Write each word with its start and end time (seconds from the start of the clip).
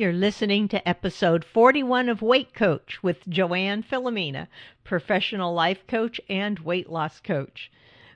You're 0.00 0.14
listening 0.14 0.66
to 0.68 0.88
episode 0.88 1.44
41 1.44 2.08
of 2.08 2.22
Weight 2.22 2.54
Coach 2.54 3.02
with 3.02 3.28
Joanne 3.28 3.82
Filomena, 3.82 4.46
professional 4.82 5.52
life 5.52 5.86
coach 5.86 6.18
and 6.26 6.58
weight 6.60 6.88
loss 6.88 7.20
coach. 7.20 7.70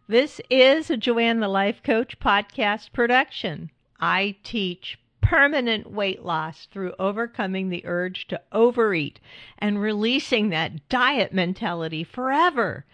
This 0.09 0.41
is 0.49 0.89
a 0.89 0.97
Joanne 0.97 1.41
the 1.41 1.49
Life 1.49 1.83
Coach 1.83 2.19
podcast 2.19 2.95
production. 2.95 3.71
I 4.01 4.37
teach 4.43 4.99
permanent 5.21 5.91
weight 5.91 6.25
loss 6.25 6.65
through 6.65 6.95
overcoming 6.99 7.69
the 7.69 7.85
urge 7.85 8.29
to 8.29 8.41
overeat 8.51 9.21
and 9.59 9.79
releasing 9.79 10.49
that 10.49 10.89
diet 10.89 11.35
mentality 11.35 12.03
forever. 12.03 12.87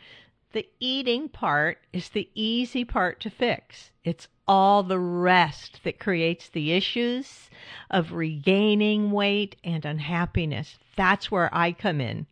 The 0.51 0.67
eating 0.81 1.29
part 1.29 1.79
is 1.93 2.09
the 2.09 2.29
easy 2.35 2.85
part 2.85 3.21
to 3.21 3.31
fix. 3.31 3.93
It's 4.03 4.27
all 4.51 4.83
the 4.83 4.99
rest 4.99 5.79
that 5.85 6.01
creates 6.01 6.49
the 6.49 6.73
issues 6.73 7.49
of 7.89 8.11
regaining 8.11 9.13
weight 9.13 9.55
and 9.63 9.85
unhappiness. 9.85 10.77
That's 10.97 11.31
where 11.31 11.49
I 11.53 11.71
come 11.71 12.01
in. 12.01 12.27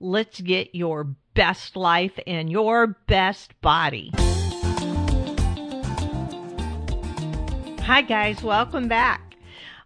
Let's 0.00 0.40
get 0.40 0.74
your 0.74 1.04
best 1.34 1.76
life 1.76 2.18
and 2.26 2.50
your 2.50 2.86
best 3.06 3.60
body. 3.60 4.10
Hi, 7.82 8.00
guys. 8.08 8.42
Welcome 8.42 8.88
back. 8.88 9.36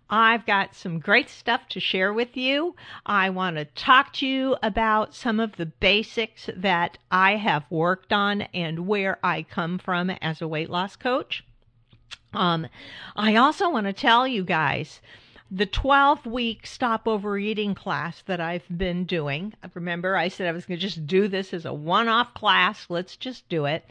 I've 0.09 0.47
got 0.47 0.77
some 0.77 1.01
great 1.01 1.29
stuff 1.29 1.67
to 1.71 1.81
share 1.81 2.13
with 2.13 2.37
you. 2.37 2.77
I 3.05 3.31
want 3.31 3.57
to 3.57 3.65
talk 3.65 4.13
to 4.13 4.29
you 4.29 4.57
about 4.63 5.13
some 5.13 5.41
of 5.41 5.57
the 5.57 5.67
basics 5.67 6.49
that 6.57 6.99
I 7.11 7.35
have 7.35 7.65
worked 7.69 8.13
on 8.13 8.43
and 8.55 8.87
where 8.87 9.19
I 9.25 9.43
come 9.43 9.81
from 9.81 10.11
as 10.11 10.41
a 10.41 10.47
weight 10.47 10.71
loss 10.71 10.95
coach. 10.95 11.43
Um, 12.35 12.67
I 13.17 13.37
also 13.37 13.71
want 13.71 13.87
to 13.87 13.93
tell 13.93 14.27
you 14.27 14.45
guys 14.45 15.01
the 15.51 15.67
12 15.67 16.27
week 16.27 16.67
stop 16.67 17.07
overeating 17.07 17.75
class 17.75 18.23
that 18.27 18.41
I've 18.41 18.67
been 18.77 19.05
doing. 19.05 19.53
Remember, 19.75 20.17
I 20.17 20.29
said 20.29 20.49
I 20.49 20.53
was 20.53 20.67
going 20.67 20.79
to 20.79 20.87
just 20.87 21.07
do 21.07 21.29
this 21.29 21.55
as 21.55 21.65
a 21.65 21.73
one 21.73 22.09
off 22.09 22.35
class. 22.35 22.87
Let's 22.89 23.17
just 23.17 23.49
do 23.49 23.67
it. 23.67 23.85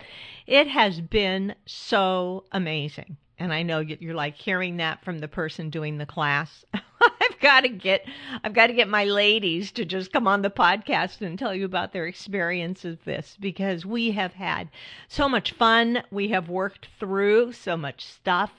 It 0.45 0.68
has 0.68 1.00
been 1.00 1.56
so 1.66 2.44
amazing. 2.52 3.18
And 3.40 3.53
I 3.53 3.64
know 3.64 3.80
you're 3.80 4.14
like 4.14 4.36
hearing 4.36 4.78
that 4.78 5.03
from 5.03 5.20
the 5.20 5.28
person 5.28 5.70
doing 5.70 5.98
the 5.98 6.06
class. 6.06 6.66
I've 7.22 7.40
got 7.40 7.62
to 7.62 7.70
get 7.70 8.06
I've 8.44 8.54
got 8.54 8.68
to 8.68 8.73
get 8.73 8.88
my 8.88 9.06
ladies 9.06 9.72
to 9.73 9.86
just 9.86 10.12
come 10.12 10.28
on 10.28 10.42
the 10.42 10.50
podcast 10.50 11.22
and 11.22 11.38
tell 11.38 11.54
you 11.54 11.66
about 11.66 11.94
their 11.94 12.08
experience 12.08 12.86
of 12.86 13.04
this 13.04 13.38
because 13.40 13.86
we 13.86 14.12
have 14.12 14.34
had 14.34 14.70
so 15.08 15.28
much 15.28 15.52
fun. 15.52 16.04
We 16.12 16.30
have 16.30 16.50
worked 16.50 16.88
through 17.00 17.54
so 17.54 17.78
much 17.78 18.06
stuff. 18.06 18.52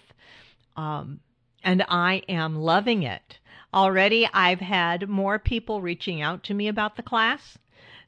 Um, 0.76 1.20
and 1.62 1.84
I 1.88 2.22
am 2.28 2.56
loving 2.56 3.02
it. 3.02 3.38
Already 3.72 4.28
I've 4.32 4.60
had 4.60 5.08
more 5.08 5.38
people 5.38 5.80
reaching 5.80 6.20
out 6.20 6.42
to 6.44 6.54
me 6.54 6.68
about 6.68 6.96
the 6.96 7.02
class. 7.02 7.58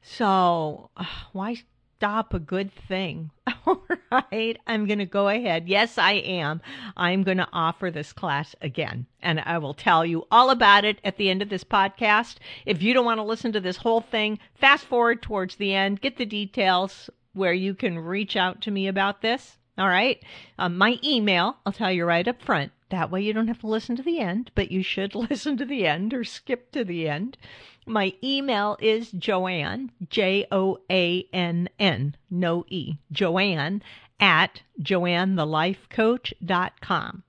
So, 0.01 0.89
why 1.33 1.57
stop 1.97 2.31
a 2.31 2.39
good 2.39 2.71
thing. 2.71 3.31
All 3.65 3.81
right, 4.11 4.55
I'm 4.67 4.85
going 4.85 4.99
to 4.99 5.05
go 5.05 5.29
ahead. 5.29 5.67
Yes, 5.67 5.97
I 5.97 6.13
am. 6.13 6.61
I'm 6.95 7.23
going 7.23 7.37
to 7.37 7.47
offer 7.51 7.89
this 7.89 8.13
class 8.13 8.55
again, 8.61 9.07
and 9.19 9.39
I 9.39 9.57
will 9.57 9.73
tell 9.73 10.05
you 10.05 10.27
all 10.29 10.51
about 10.51 10.85
it 10.85 10.99
at 11.03 11.17
the 11.17 11.29
end 11.29 11.41
of 11.41 11.49
this 11.49 11.63
podcast. 11.63 12.35
If 12.67 12.83
you 12.83 12.93
don't 12.93 13.05
want 13.05 13.17
to 13.17 13.23
listen 13.23 13.51
to 13.53 13.59
this 13.59 13.77
whole 13.77 14.01
thing, 14.01 14.37
fast 14.53 14.85
forward 14.85 15.23
towards 15.23 15.55
the 15.55 15.73
end, 15.73 16.01
get 16.01 16.17
the 16.17 16.25
details 16.25 17.09
where 17.33 17.53
you 17.53 17.73
can 17.73 17.97
reach 17.97 18.35
out 18.35 18.61
to 18.61 18.71
me 18.71 18.87
about 18.87 19.21
this. 19.23 19.57
All 19.77 19.87
right, 19.87 20.21
um, 20.57 20.77
my 20.77 20.99
email, 21.03 21.57
I'll 21.65 21.71
tell 21.71 21.91
you 21.91 22.05
right 22.05 22.27
up 22.27 22.41
front. 22.41 22.71
That 22.89 23.11
way 23.11 23.21
you 23.21 23.31
don't 23.31 23.47
have 23.47 23.59
to 23.59 23.67
listen 23.67 23.95
to 23.97 24.03
the 24.03 24.19
end, 24.19 24.49
but 24.55 24.71
you 24.71 24.81
should 24.81 25.13
listen 25.15 25.55
to 25.57 25.65
the 25.65 25.85
end 25.85 26.13
or 26.13 26.23
skip 26.23 26.71
to 26.71 26.83
the 26.83 27.07
end. 27.07 27.37
My 27.85 28.13
email 28.23 28.75
is 28.81 29.11
Joanne, 29.11 29.91
J 30.09 30.47
O 30.51 30.79
A 30.89 31.27
N 31.31 31.69
N, 31.79 32.15
no 32.29 32.65
E, 32.69 32.95
Joanne 33.11 33.83
at 34.19 34.63
joannethelifecoach.com. 34.81 37.23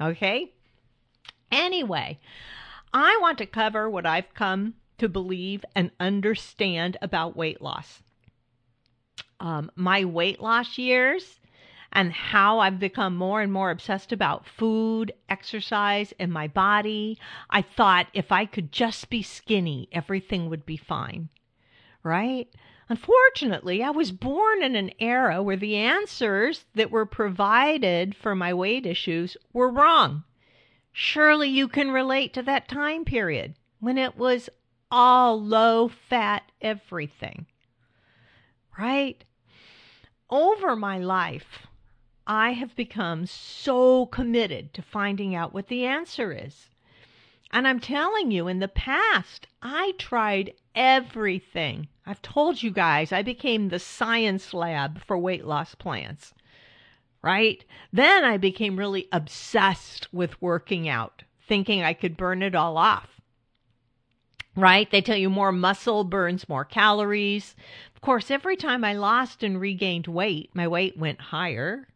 Okay? 0.00 0.52
Anyway, 1.52 2.18
I 2.92 3.18
want 3.20 3.38
to 3.38 3.46
cover 3.46 3.88
what 3.88 4.04
I've 4.04 4.34
come 4.34 4.74
to 4.98 5.08
believe 5.08 5.64
and 5.76 5.92
understand 6.00 6.96
about 7.00 7.36
weight 7.36 7.62
loss. 7.62 8.02
Um, 9.38 9.70
my 9.76 10.04
weight 10.04 10.40
loss 10.40 10.76
years 10.76 11.38
and 11.94 12.12
how 12.12 12.58
I've 12.58 12.80
become 12.80 13.16
more 13.16 13.40
and 13.40 13.52
more 13.52 13.70
obsessed 13.70 14.12
about 14.12 14.46
food, 14.46 15.12
exercise, 15.28 16.12
and 16.18 16.32
my 16.32 16.48
body. 16.48 17.18
I 17.48 17.62
thought 17.62 18.08
if 18.12 18.32
I 18.32 18.46
could 18.46 18.72
just 18.72 19.08
be 19.08 19.22
skinny, 19.22 19.88
everything 19.92 20.50
would 20.50 20.66
be 20.66 20.76
fine. 20.76 21.28
Right? 22.02 22.48
Unfortunately, 22.88 23.82
I 23.82 23.90
was 23.90 24.12
born 24.12 24.62
in 24.62 24.76
an 24.76 24.90
era 24.98 25.42
where 25.42 25.56
the 25.56 25.76
answers 25.76 26.66
that 26.74 26.90
were 26.90 27.06
provided 27.06 28.14
for 28.14 28.34
my 28.34 28.52
weight 28.52 28.84
issues 28.84 29.36
were 29.52 29.70
wrong. 29.70 30.24
Surely 30.92 31.48
you 31.48 31.66
can 31.66 31.90
relate 31.90 32.34
to 32.34 32.42
that 32.42 32.68
time 32.68 33.04
period 33.04 33.54
when 33.80 33.96
it 33.96 34.16
was 34.16 34.50
all 34.90 35.40
low 35.40 35.88
fat 35.88 36.42
everything. 36.60 37.46
Right? 38.78 39.24
Over 40.28 40.76
my 40.76 40.98
life, 40.98 41.66
I 42.26 42.52
have 42.52 42.74
become 42.74 43.26
so 43.26 44.06
committed 44.06 44.72
to 44.74 44.82
finding 44.82 45.34
out 45.34 45.52
what 45.52 45.68
the 45.68 45.84
answer 45.84 46.32
is. 46.32 46.70
And 47.52 47.68
I'm 47.68 47.80
telling 47.80 48.30
you, 48.30 48.48
in 48.48 48.58
the 48.58 48.68
past, 48.68 49.46
I 49.62 49.92
tried 49.98 50.54
everything. 50.74 51.88
I've 52.06 52.22
told 52.22 52.62
you 52.62 52.70
guys, 52.70 53.12
I 53.12 53.22
became 53.22 53.68
the 53.68 53.78
science 53.78 54.52
lab 54.52 55.02
for 55.04 55.16
weight 55.18 55.44
loss 55.44 55.74
plans, 55.74 56.34
right? 57.22 57.64
Then 57.92 58.24
I 58.24 58.38
became 58.38 58.76
really 58.76 59.06
obsessed 59.12 60.12
with 60.12 60.40
working 60.42 60.88
out, 60.88 61.22
thinking 61.46 61.82
I 61.82 61.92
could 61.92 62.16
burn 62.16 62.42
it 62.42 62.54
all 62.54 62.76
off, 62.76 63.20
right? 64.56 64.90
They 64.90 65.00
tell 65.00 65.16
you 65.16 65.30
more 65.30 65.52
muscle 65.52 66.04
burns 66.04 66.48
more 66.48 66.64
calories. 66.64 67.54
Of 67.94 68.00
course, 68.00 68.30
every 68.30 68.56
time 68.56 68.82
I 68.82 68.94
lost 68.94 69.42
and 69.42 69.60
regained 69.60 70.06
weight, 70.06 70.50
my 70.54 70.66
weight 70.66 70.96
went 70.96 71.20
higher. 71.20 71.86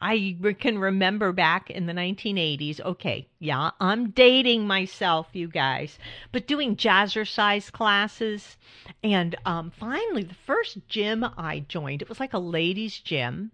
I 0.00 0.36
can 0.58 0.78
remember 0.78 1.32
back 1.32 1.70
in 1.70 1.86
the 1.86 1.92
1980s. 1.92 2.80
Okay, 2.80 3.28
yeah, 3.38 3.70
I'm 3.80 4.10
dating 4.10 4.66
myself, 4.66 5.28
you 5.32 5.48
guys, 5.48 5.98
but 6.32 6.46
doing 6.46 6.76
jazzercise 6.76 7.72
classes. 7.72 8.56
And 9.02 9.34
um, 9.46 9.70
finally, 9.70 10.22
the 10.22 10.34
first 10.34 10.78
gym 10.88 11.24
I 11.38 11.60
joined, 11.60 12.02
it 12.02 12.08
was 12.08 12.20
like 12.20 12.34
a 12.34 12.38
ladies' 12.38 12.98
gym. 12.98 13.52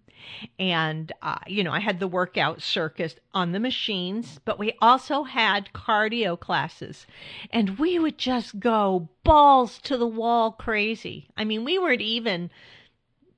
And, 0.59 1.11
uh, 1.21 1.39
you 1.47 1.63
know, 1.63 1.71
I 1.71 1.79
had 1.79 1.99
the 1.99 2.07
workout 2.07 2.61
circus 2.61 3.15
on 3.33 3.51
the 3.53 3.59
machines, 3.59 4.39
but 4.45 4.59
we 4.59 4.73
also 4.81 5.23
had 5.23 5.73
cardio 5.73 6.39
classes. 6.39 7.07
And 7.49 7.79
we 7.79 7.97
would 7.97 8.17
just 8.17 8.59
go 8.59 9.09
balls 9.23 9.79
to 9.79 9.97
the 9.97 10.07
wall 10.07 10.51
crazy. 10.51 11.29
I 11.35 11.43
mean, 11.43 11.63
we 11.63 11.79
weren't 11.79 12.01
even 12.01 12.51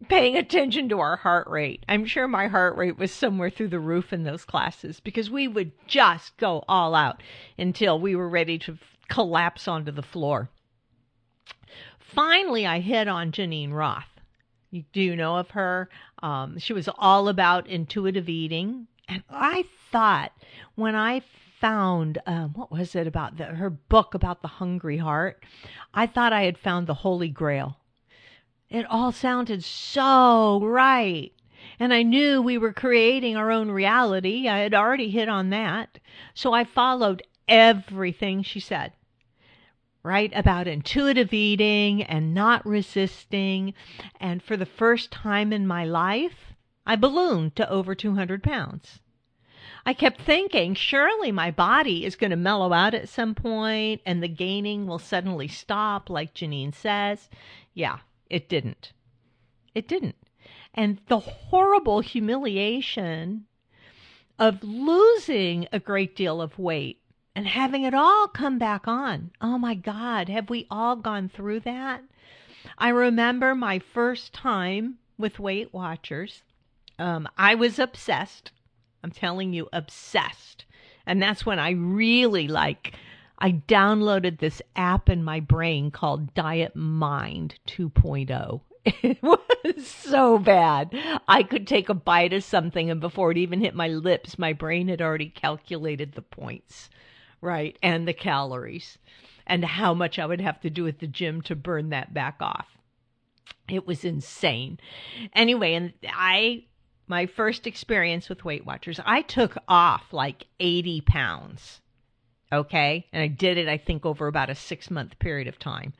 paying 0.03 0.37
attention 0.37 0.89
to 0.89 0.99
our 0.99 1.15
heart 1.15 1.47
rate. 1.47 1.83
I'm 1.87 2.05
sure 2.05 2.27
my 2.27 2.47
heart 2.47 2.77
rate 2.77 2.97
was 2.97 3.11
somewhere 3.11 3.49
through 3.49 3.69
the 3.69 3.79
roof 3.79 4.13
in 4.13 4.23
those 4.23 4.45
classes 4.45 4.99
because 4.99 5.29
we 5.29 5.47
would 5.47 5.71
just 5.87 6.37
go 6.37 6.63
all 6.67 6.95
out 6.95 7.21
until 7.57 7.99
we 7.99 8.15
were 8.15 8.29
ready 8.29 8.57
to 8.59 8.77
collapse 9.09 9.67
onto 9.67 9.91
the 9.91 10.01
floor. 10.01 10.49
Finally, 11.99 12.65
I 12.65 12.79
hit 12.79 13.07
on 13.07 13.31
Geneen 13.31 13.73
Roth. 13.73 14.19
Do 14.71 15.01
you 15.01 15.15
know 15.15 15.37
of 15.37 15.51
her? 15.51 15.89
Um, 16.21 16.57
she 16.57 16.73
was 16.73 16.89
all 16.97 17.27
about 17.27 17.67
intuitive 17.67 18.29
eating. 18.29 18.87
And 19.07 19.23
I 19.29 19.65
thought 19.91 20.31
when 20.75 20.95
I 20.95 21.21
found, 21.59 22.19
um, 22.25 22.53
what 22.55 22.71
was 22.71 22.95
it 22.95 23.07
about 23.07 23.37
the, 23.37 23.45
her 23.45 23.69
book 23.69 24.13
about 24.13 24.41
the 24.41 24.47
hungry 24.47 24.97
heart? 24.97 25.43
I 25.93 26.07
thought 26.07 26.33
I 26.33 26.43
had 26.43 26.57
found 26.57 26.87
the 26.87 26.93
Holy 26.93 27.29
Grail. 27.29 27.77
It 28.73 28.87
all 28.89 29.11
sounded 29.11 29.63
so 29.63 30.59
right. 30.63 31.31
And 31.79 31.93
I 31.93 32.01
knew 32.01 32.41
we 32.41 32.57
were 32.57 32.73
creating 32.73 33.37
our 33.37 33.51
own 33.51 33.69
reality. 33.69 34.47
I 34.47 34.57
had 34.57 34.73
already 34.73 35.11
hit 35.11 35.29
on 35.29 35.51
that. 35.51 35.99
So 36.33 36.53
I 36.53 36.63
followed 36.63 37.21
everything 37.47 38.41
she 38.41 38.59
said, 38.59 38.93
right? 40.01 40.31
About 40.33 40.67
intuitive 40.67 41.31
eating 41.31 42.01
and 42.01 42.33
not 42.33 42.65
resisting. 42.65 43.75
And 44.19 44.41
for 44.41 44.57
the 44.57 44.65
first 44.65 45.11
time 45.11 45.53
in 45.53 45.67
my 45.67 45.85
life, 45.85 46.53
I 46.83 46.95
ballooned 46.95 47.55
to 47.57 47.69
over 47.69 47.93
200 47.93 48.41
pounds. 48.41 49.01
I 49.85 49.93
kept 49.93 50.19
thinking, 50.19 50.73
surely 50.73 51.31
my 51.31 51.51
body 51.51 52.05
is 52.05 52.15
going 52.15 52.31
to 52.31 52.37
mellow 52.37 52.73
out 52.73 52.95
at 52.95 53.07
some 53.07 53.35
point 53.35 54.01
and 54.03 54.23
the 54.23 54.27
gaining 54.27 54.87
will 54.87 54.97
suddenly 54.97 55.47
stop, 55.47 56.09
like 56.09 56.33
Geneen 56.33 56.73
says. 56.73 57.29
Yeah, 57.75 57.99
it 58.33 58.49
didn't. 58.49 58.93
It 59.75 59.87
didn't. 59.87 60.15
And 60.73 60.99
the 61.07 61.19
horrible 61.19 61.99
humiliation 61.99 63.45
of 64.39 64.63
losing 64.63 65.67
a 65.71 65.79
great 65.79 66.15
deal 66.15 66.41
of 66.41 66.57
weight 66.57 66.99
and 67.35 67.47
having 67.47 67.83
it 67.83 67.93
all 67.93 68.27
come 68.27 68.57
back 68.57 68.87
on. 68.87 69.29
Oh 69.39 69.59
my 69.59 69.75
God, 69.75 70.29
have 70.29 70.49
we 70.49 70.65
all 70.71 70.95
gone 70.95 71.29
through 71.29 71.59
that? 71.61 72.03
I 72.77 72.89
remember 72.89 73.53
my 73.53 73.77
first 73.77 74.33
time 74.33 74.97
with 75.17 75.39
Weight 75.39 75.71
Watchers. 75.71 76.41
Um, 76.97 77.29
I 77.37 77.53
was 77.53 77.77
obsessed. 77.77 78.51
I'm 79.03 79.11
telling 79.11 79.53
you, 79.53 79.69
obsessed. 79.71 80.65
And 81.05 81.21
that's 81.21 81.45
when 81.45 81.59
I 81.59 81.71
really 81.71 82.47
like, 82.47 82.93
I 83.43 83.51
downloaded 83.51 84.39
this 84.39 84.61
app 84.73 85.09
in 85.09 85.21
my 85.21 85.41
brain 85.41 85.91
called 85.91 86.33
Diet 86.33 86.77
Mind 86.77 87.59
2.0. 87.67 88.61
It 88.85 89.21
was 89.21 89.85
so 89.85 90.39
bad. 90.39 90.95
I 91.27 91.43
could 91.43 91.67
take 91.67 91.89
a 91.89 91.93
bite 91.93 92.31
of 92.31 92.45
something, 92.45 92.89
and 92.89 93.01
before 93.01 93.31
it 93.31 93.37
even 93.37 93.59
hit 93.59 93.75
my 93.75 93.89
lips, 93.89 94.39
my 94.39 94.53
brain 94.53 94.87
had 94.87 95.01
already 95.01 95.27
calculated 95.27 96.13
the 96.13 96.21
points, 96.21 96.89
right? 97.41 97.77
And 97.83 98.07
the 98.07 98.13
calories, 98.13 98.97
and 99.45 99.65
how 99.65 99.93
much 99.93 100.19
I 100.19 100.25
would 100.25 100.39
have 100.39 100.61
to 100.61 100.69
do 100.69 100.87
at 100.87 100.99
the 100.99 101.07
gym 101.07 101.41
to 101.41 101.55
burn 101.55 101.89
that 101.89 102.13
back 102.13 102.37
off. 102.39 102.77
It 103.69 103.85
was 103.85 104.05
insane. 104.05 104.79
Anyway, 105.33 105.73
and 105.73 105.91
I, 106.09 106.63
my 107.07 107.25
first 107.25 107.67
experience 107.67 108.29
with 108.29 108.45
Weight 108.45 108.65
Watchers, 108.65 109.01
I 109.05 109.21
took 109.21 109.57
off 109.67 110.13
like 110.13 110.47
80 110.61 111.01
pounds. 111.01 111.81
Okay. 112.53 113.07
And 113.11 113.21
I 113.21 113.27
did 113.27 113.57
it, 113.57 113.67
I 113.67 113.77
think, 113.77 114.05
over 114.05 114.27
about 114.27 114.49
a 114.49 114.55
six 114.55 114.91
month 114.91 115.17
period 115.19 115.47
of 115.47 115.59
time. 115.59 115.93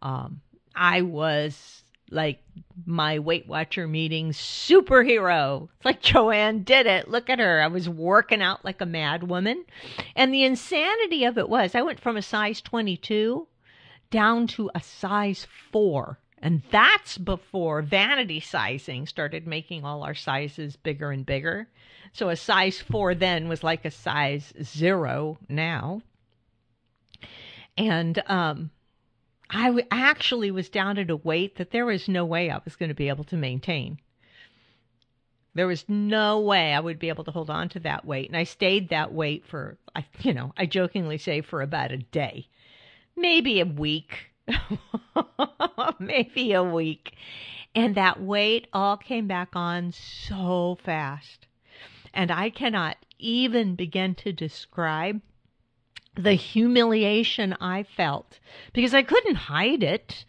Um, 0.00 0.40
I 0.74 1.02
was 1.02 1.82
like 2.10 2.40
my 2.86 3.18
Weight 3.18 3.46
Watcher 3.46 3.86
meeting 3.86 4.30
superhero. 4.30 5.68
It's 5.76 5.84
like 5.84 6.00
Joanne 6.00 6.62
did 6.62 6.86
it. 6.86 7.08
Look 7.08 7.28
at 7.28 7.38
her. 7.38 7.60
I 7.60 7.66
was 7.66 7.88
working 7.88 8.40
out 8.42 8.64
like 8.64 8.80
a 8.80 8.86
mad 8.86 9.24
woman. 9.24 9.64
And 10.16 10.32
the 10.32 10.44
insanity 10.44 11.24
of 11.24 11.36
it 11.36 11.48
was 11.48 11.74
I 11.74 11.82
went 11.82 12.00
from 12.00 12.16
a 12.16 12.22
size 12.22 12.60
22 12.60 13.46
down 14.10 14.46
to 14.46 14.70
a 14.74 14.80
size 14.80 15.46
4. 15.72 16.18
And 16.40 16.62
that's 16.70 17.18
before 17.18 17.82
vanity 17.82 18.40
sizing 18.40 19.06
started 19.06 19.46
making 19.46 19.84
all 19.84 20.02
our 20.02 20.14
sizes 20.14 20.76
bigger 20.76 21.10
and 21.10 21.26
bigger. 21.26 21.68
So 22.12 22.28
a 22.28 22.36
size 22.36 22.80
4 22.80 23.14
then 23.14 23.48
was 23.48 23.62
like 23.62 23.84
a 23.84 23.90
size 23.90 24.52
0 24.62 25.38
now. 25.48 26.02
And 27.76 28.22
um 28.26 28.70
I 29.50 29.66
w- 29.66 29.86
actually 29.90 30.50
was 30.50 30.68
down 30.68 30.98
at 30.98 31.10
a 31.10 31.16
weight 31.16 31.56
that 31.56 31.70
there 31.70 31.86
was 31.86 32.08
no 32.08 32.24
way 32.24 32.50
I 32.50 32.60
was 32.64 32.76
going 32.76 32.90
to 32.90 32.94
be 32.94 33.08
able 33.08 33.24
to 33.24 33.36
maintain. 33.36 33.98
There 35.54 35.66
was 35.66 35.88
no 35.88 36.38
way 36.38 36.74
I 36.74 36.80
would 36.80 36.98
be 36.98 37.08
able 37.08 37.24
to 37.24 37.30
hold 37.30 37.50
on 37.50 37.68
to 37.70 37.80
that 37.80 38.04
weight. 38.04 38.28
And 38.28 38.36
I 38.36 38.44
stayed 38.44 38.90
that 38.90 39.12
weight 39.12 39.46
for, 39.46 39.78
you 40.20 40.34
know, 40.34 40.52
I 40.56 40.66
jokingly 40.66 41.18
say 41.18 41.40
for 41.40 41.62
about 41.62 41.92
a 41.92 41.96
day, 41.96 42.46
maybe 43.16 43.60
a 43.60 43.66
week, 43.66 44.32
maybe 45.98 46.52
a 46.52 46.62
week. 46.62 47.14
And 47.74 47.94
that 47.94 48.20
weight 48.20 48.66
all 48.72 48.96
came 48.96 49.26
back 49.26 49.50
on 49.54 49.92
so 49.92 50.78
fast. 50.82 51.46
And 52.12 52.30
I 52.30 52.50
cannot 52.50 52.96
even 53.18 53.74
begin 53.74 54.14
to 54.16 54.32
describe 54.32 55.20
the 56.14 56.32
humiliation 56.32 57.56
I 57.60 57.84
felt 57.84 58.40
because 58.72 58.94
I 58.94 59.02
couldn't 59.02 59.36
hide 59.36 59.82
it. 59.82 60.24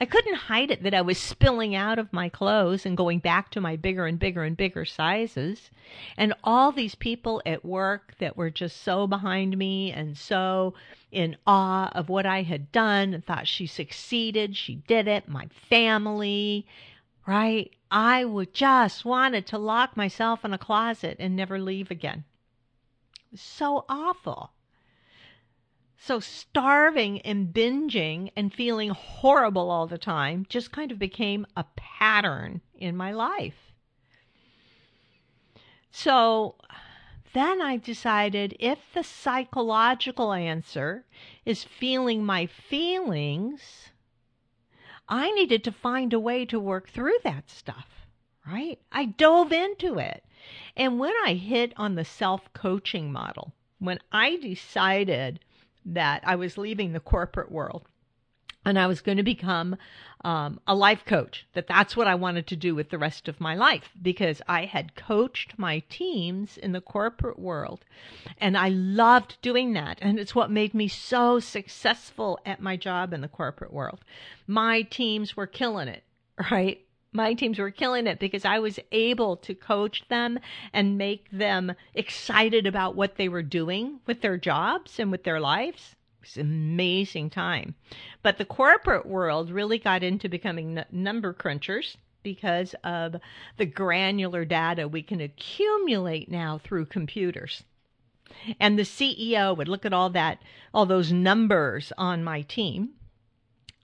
I 0.00 0.06
couldn't 0.06 0.34
hide 0.34 0.70
it 0.70 0.82
that 0.82 0.94
I 0.94 1.02
was 1.02 1.18
spilling 1.18 1.74
out 1.74 1.98
of 1.98 2.12
my 2.12 2.28
clothes 2.28 2.84
and 2.84 2.96
going 2.96 3.20
back 3.20 3.50
to 3.50 3.60
my 3.60 3.76
bigger 3.76 4.06
and 4.06 4.18
bigger 4.18 4.42
and 4.42 4.56
bigger 4.56 4.84
sizes. 4.84 5.70
And 6.16 6.34
all 6.42 6.72
these 6.72 6.94
people 6.94 7.40
at 7.46 7.64
work 7.64 8.14
that 8.18 8.36
were 8.36 8.50
just 8.50 8.82
so 8.82 9.06
behind 9.06 9.56
me 9.56 9.92
and 9.92 10.18
so 10.18 10.74
in 11.12 11.36
awe 11.46 11.90
of 11.94 12.08
what 12.08 12.26
I 12.26 12.42
had 12.42 12.72
done 12.72 13.14
and 13.14 13.24
thought 13.24 13.46
she 13.46 13.66
succeeded, 13.66 14.56
she 14.56 14.76
did 14.76 15.06
it, 15.06 15.28
my 15.28 15.46
family, 15.68 16.66
right? 17.26 17.70
I 17.90 18.24
would 18.24 18.52
just 18.52 19.04
wanted 19.04 19.46
to 19.46 19.58
lock 19.58 19.96
myself 19.96 20.44
in 20.44 20.52
a 20.52 20.58
closet 20.58 21.16
and 21.20 21.36
never 21.36 21.60
leave 21.60 21.92
again. 21.92 22.24
It 23.26 23.32
was 23.32 23.40
so 23.40 23.84
awful. 23.88 24.53
So 26.06 26.20
starving 26.20 27.22
and 27.22 27.48
binging 27.48 28.30
and 28.36 28.52
feeling 28.52 28.90
horrible 28.90 29.70
all 29.70 29.86
the 29.86 29.96
time 29.96 30.44
just 30.50 30.70
kind 30.70 30.92
of 30.92 30.98
became 30.98 31.46
a 31.56 31.64
pattern 31.76 32.60
in 32.74 32.94
my 32.94 33.10
life. 33.10 33.72
So 35.90 36.56
then 37.32 37.62
I 37.62 37.78
decided 37.78 38.54
if 38.60 38.80
the 38.92 39.02
psychological 39.02 40.34
answer 40.34 41.06
is 41.46 41.64
feeling 41.64 42.22
my 42.22 42.44
feelings, 42.44 43.88
I 45.08 45.30
needed 45.30 45.64
to 45.64 45.72
find 45.72 46.12
a 46.12 46.20
way 46.20 46.44
to 46.44 46.60
work 46.60 46.90
through 46.90 47.16
that 47.24 47.48
stuff, 47.48 47.88
right? 48.46 48.78
I 48.92 49.06
dove 49.06 49.52
into 49.52 49.98
it. 49.98 50.22
And 50.76 50.98
when 50.98 51.14
I 51.24 51.32
hit 51.32 51.72
on 51.78 51.94
the 51.94 52.04
self 52.04 52.52
coaching 52.52 53.10
model, 53.10 53.54
when 53.78 54.00
I 54.12 54.36
decided 54.36 55.40
that 55.84 56.22
I 56.24 56.36
was 56.36 56.58
leaving 56.58 56.92
the 56.92 57.00
corporate 57.00 57.50
world 57.50 57.86
and 58.64 58.78
I 58.78 58.86
was 58.86 59.00
going 59.00 59.18
to 59.18 59.22
become 59.22 59.76
um, 60.24 60.58
a 60.66 60.74
life 60.74 61.04
coach, 61.04 61.46
that 61.52 61.66
that's 61.66 61.96
what 61.96 62.06
I 62.06 62.14
wanted 62.14 62.46
to 62.46 62.56
do 62.56 62.74
with 62.74 62.88
the 62.88 62.98
rest 62.98 63.28
of 63.28 63.40
my 63.40 63.54
life 63.54 63.90
because 64.00 64.40
I 64.48 64.64
had 64.64 64.94
coached 64.94 65.58
my 65.58 65.80
teams 65.90 66.56
in 66.56 66.72
the 66.72 66.80
corporate 66.80 67.38
world 67.38 67.84
and 68.38 68.56
I 68.56 68.70
loved 68.70 69.36
doing 69.42 69.74
that. 69.74 69.98
And 70.00 70.18
it's 70.18 70.34
what 70.34 70.50
made 70.50 70.72
me 70.72 70.88
so 70.88 71.40
successful 71.40 72.38
at 72.46 72.60
my 72.60 72.76
job 72.76 73.12
in 73.12 73.20
the 73.20 73.28
corporate 73.28 73.72
world. 73.72 74.00
My 74.46 74.82
teams 74.82 75.36
were 75.36 75.46
killing 75.46 75.88
it, 75.88 76.04
right? 76.50 76.80
My 77.14 77.32
teams 77.32 77.60
were 77.60 77.70
killing 77.70 78.08
it 78.08 78.18
because 78.18 78.44
I 78.44 78.58
was 78.58 78.80
able 78.90 79.36
to 79.38 79.54
coach 79.54 80.04
them 80.08 80.40
and 80.72 80.98
make 80.98 81.30
them 81.30 81.72
excited 81.94 82.66
about 82.66 82.96
what 82.96 83.14
they 83.16 83.28
were 83.28 83.42
doing 83.42 84.00
with 84.04 84.20
their 84.20 84.36
jobs 84.36 84.98
and 84.98 85.12
with 85.12 85.22
their 85.22 85.40
lives. 85.40 85.94
It 86.18 86.26
was 86.26 86.36
an 86.36 86.42
amazing 86.42 87.30
time. 87.30 87.76
But 88.22 88.38
the 88.38 88.44
corporate 88.44 89.06
world 89.06 89.50
really 89.50 89.78
got 89.78 90.02
into 90.02 90.28
becoming 90.28 90.78
n- 90.78 90.86
number 90.90 91.32
crunchers 91.32 91.96
because 92.24 92.74
of 92.82 93.16
the 93.58 93.66
granular 93.66 94.44
data 94.44 94.88
we 94.88 95.02
can 95.02 95.20
accumulate 95.20 96.28
now 96.28 96.58
through 96.58 96.86
computers. 96.86 97.62
And 98.58 98.76
the 98.76 98.82
CEO 98.82 99.56
would 99.56 99.68
look 99.68 99.86
at 99.86 99.92
all 99.92 100.10
that, 100.10 100.42
all 100.72 100.86
those 100.86 101.12
numbers 101.12 101.92
on 101.96 102.24
my 102.24 102.42
team 102.42 102.94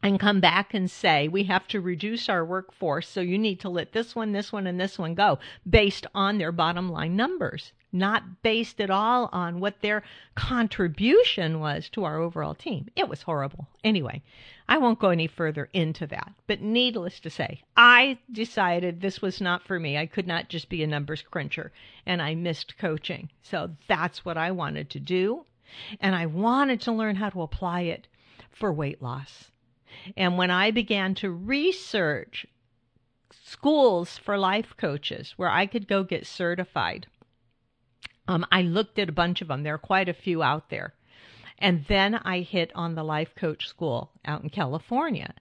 and 0.03 0.19
come 0.19 0.41
back 0.41 0.73
and 0.73 0.91
say, 0.91 1.29
we 1.29 1.45
have 1.45 1.69
to 1.69 1.81
reduce 1.81 2.29
our 2.29 2.45
workforce, 2.45 3.09
so 3.09 3.21
you 3.21 3.39
need 3.39 3.61
to 3.61 3.69
let 3.69 3.93
this 3.93 4.17
one, 4.17 4.33
this 4.33 4.53
one, 4.53 4.67
and 4.67 4.81
this 4.81 4.99
one 4.99 5.15
go 5.15 5.39
based 5.69 6.07
on 6.15 6.39
their 6.39 6.53
bottom 6.53 6.91
line 6.91 7.17
numbers, 7.17 7.73
not 7.93 8.43
based 8.43 8.81
at 8.81 8.89
all 8.89 9.29
on 9.33 9.61
what 9.61 9.83
their 9.83 10.03
contribution 10.35 11.61
was 11.61 11.89
to 11.91 12.05
our 12.05 12.19
overall 12.19 12.55
team. 12.55 12.89
It 12.97 13.09
was 13.09 13.23
horrible. 13.23 13.69
Anyway, 13.85 14.23
I 14.69 14.79
won't 14.79 15.01
go 15.01 15.11
any 15.11 15.27
further 15.27 15.69
into 15.73 16.07
that, 16.07 16.33
but 16.47 16.63
needless 16.63 17.21
to 17.21 17.31
say, 17.31 17.61
I 17.77 18.19
decided 18.33 19.01
this 19.01 19.21
was 19.21 19.41
not 19.41 19.65
for 19.65 19.79
me. 19.79 19.99
I 19.99 20.07
could 20.07 20.27
not 20.27 20.49
just 20.49 20.71
be 20.71 20.83
a 20.83 20.87
numbers 20.87 21.23
cruncher, 21.23 21.73
and 22.07 22.23
I 22.23 22.35
missed 22.35 22.79
coaching. 22.79 23.29
So 23.43 23.71
that's 23.87 24.25
what 24.25 24.39
I 24.39 24.51
wanted 24.53 24.89
to 24.91 25.01
do, 25.01 25.45
and 26.01 26.15
I 26.15 26.25
wanted 26.25 26.81
to 26.83 26.93
learn 26.93 27.17
how 27.17 27.29
to 27.29 27.43
apply 27.43 27.83
it 27.83 28.07
for 28.51 28.73
weight 28.73 29.03
loss. 29.03 29.50
And 30.17 30.39
when 30.39 30.51
I 30.51 30.71
began 30.71 31.15
to 31.17 31.31
research 31.31 32.47
schools 33.33 34.19
for 34.19 34.39
life 34.39 34.75
coaches 34.77 35.35
where 35.37 35.51
I 35.51 35.67
could 35.67 35.89
go 35.89 36.03
get 36.05 36.27
certified, 36.27 37.07
um, 38.29 38.47
I 38.53 38.63
looked 38.63 38.99
at 38.99 39.09
a 39.09 39.13
bunch 39.13 39.43
of 39.43 39.49
them. 39.49 39.63
There 39.63 39.75
are 39.75 39.79
quite 39.79 40.09
a 40.09 40.15
few 40.15 40.43
out 40.43 40.71
there. 40.71 40.95
And 41.59 41.85
then 41.87 42.15
I 42.15 42.41
hit 42.41 42.73
on 42.75 42.95
the 42.95 43.03
life 43.03 43.35
coach 43.35 43.69
school 43.69 44.13
out 44.25 44.43
in 44.43 44.49
California. 44.49 45.35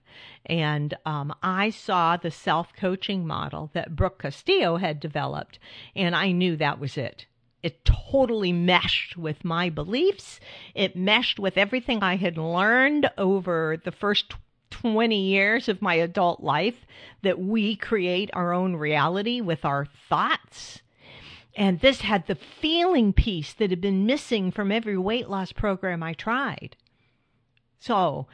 And 0.44 0.94
um, 1.06 1.32
I 1.42 1.70
saw 1.70 2.16
the 2.16 2.30
self 2.30 2.74
coaching 2.74 3.26
model 3.26 3.70
that 3.72 3.96
Brooke 3.96 4.20
Castillo 4.20 4.76
had 4.76 5.00
developed, 5.00 5.58
and 5.96 6.14
I 6.14 6.32
knew 6.32 6.56
that 6.56 6.78
was 6.78 6.98
it. 6.98 7.26
It 7.62 7.84
totally 7.84 8.52
meshed 8.52 9.16
with 9.16 9.44
my 9.44 9.68
beliefs. 9.68 10.40
It 10.74 10.96
meshed 10.96 11.38
with 11.38 11.58
everything 11.58 12.02
I 12.02 12.16
had 12.16 12.38
learned 12.38 13.10
over 13.18 13.76
the 13.84 13.92
first 13.92 14.34
20 14.70 15.20
years 15.20 15.68
of 15.68 15.82
my 15.82 15.94
adult 15.94 16.40
life 16.40 16.86
that 17.22 17.38
we 17.38 17.76
create 17.76 18.30
our 18.32 18.52
own 18.52 18.76
reality 18.76 19.40
with 19.40 19.64
our 19.64 19.86
thoughts. 20.08 20.80
And 21.54 21.80
this 21.80 22.00
had 22.02 22.26
the 22.26 22.36
feeling 22.36 23.12
piece 23.12 23.52
that 23.54 23.70
had 23.70 23.80
been 23.80 24.06
missing 24.06 24.50
from 24.50 24.72
every 24.72 24.96
weight 24.96 25.28
loss 25.28 25.52
program 25.52 26.02
I 26.02 26.14
tried. 26.14 26.76
So 27.80 28.26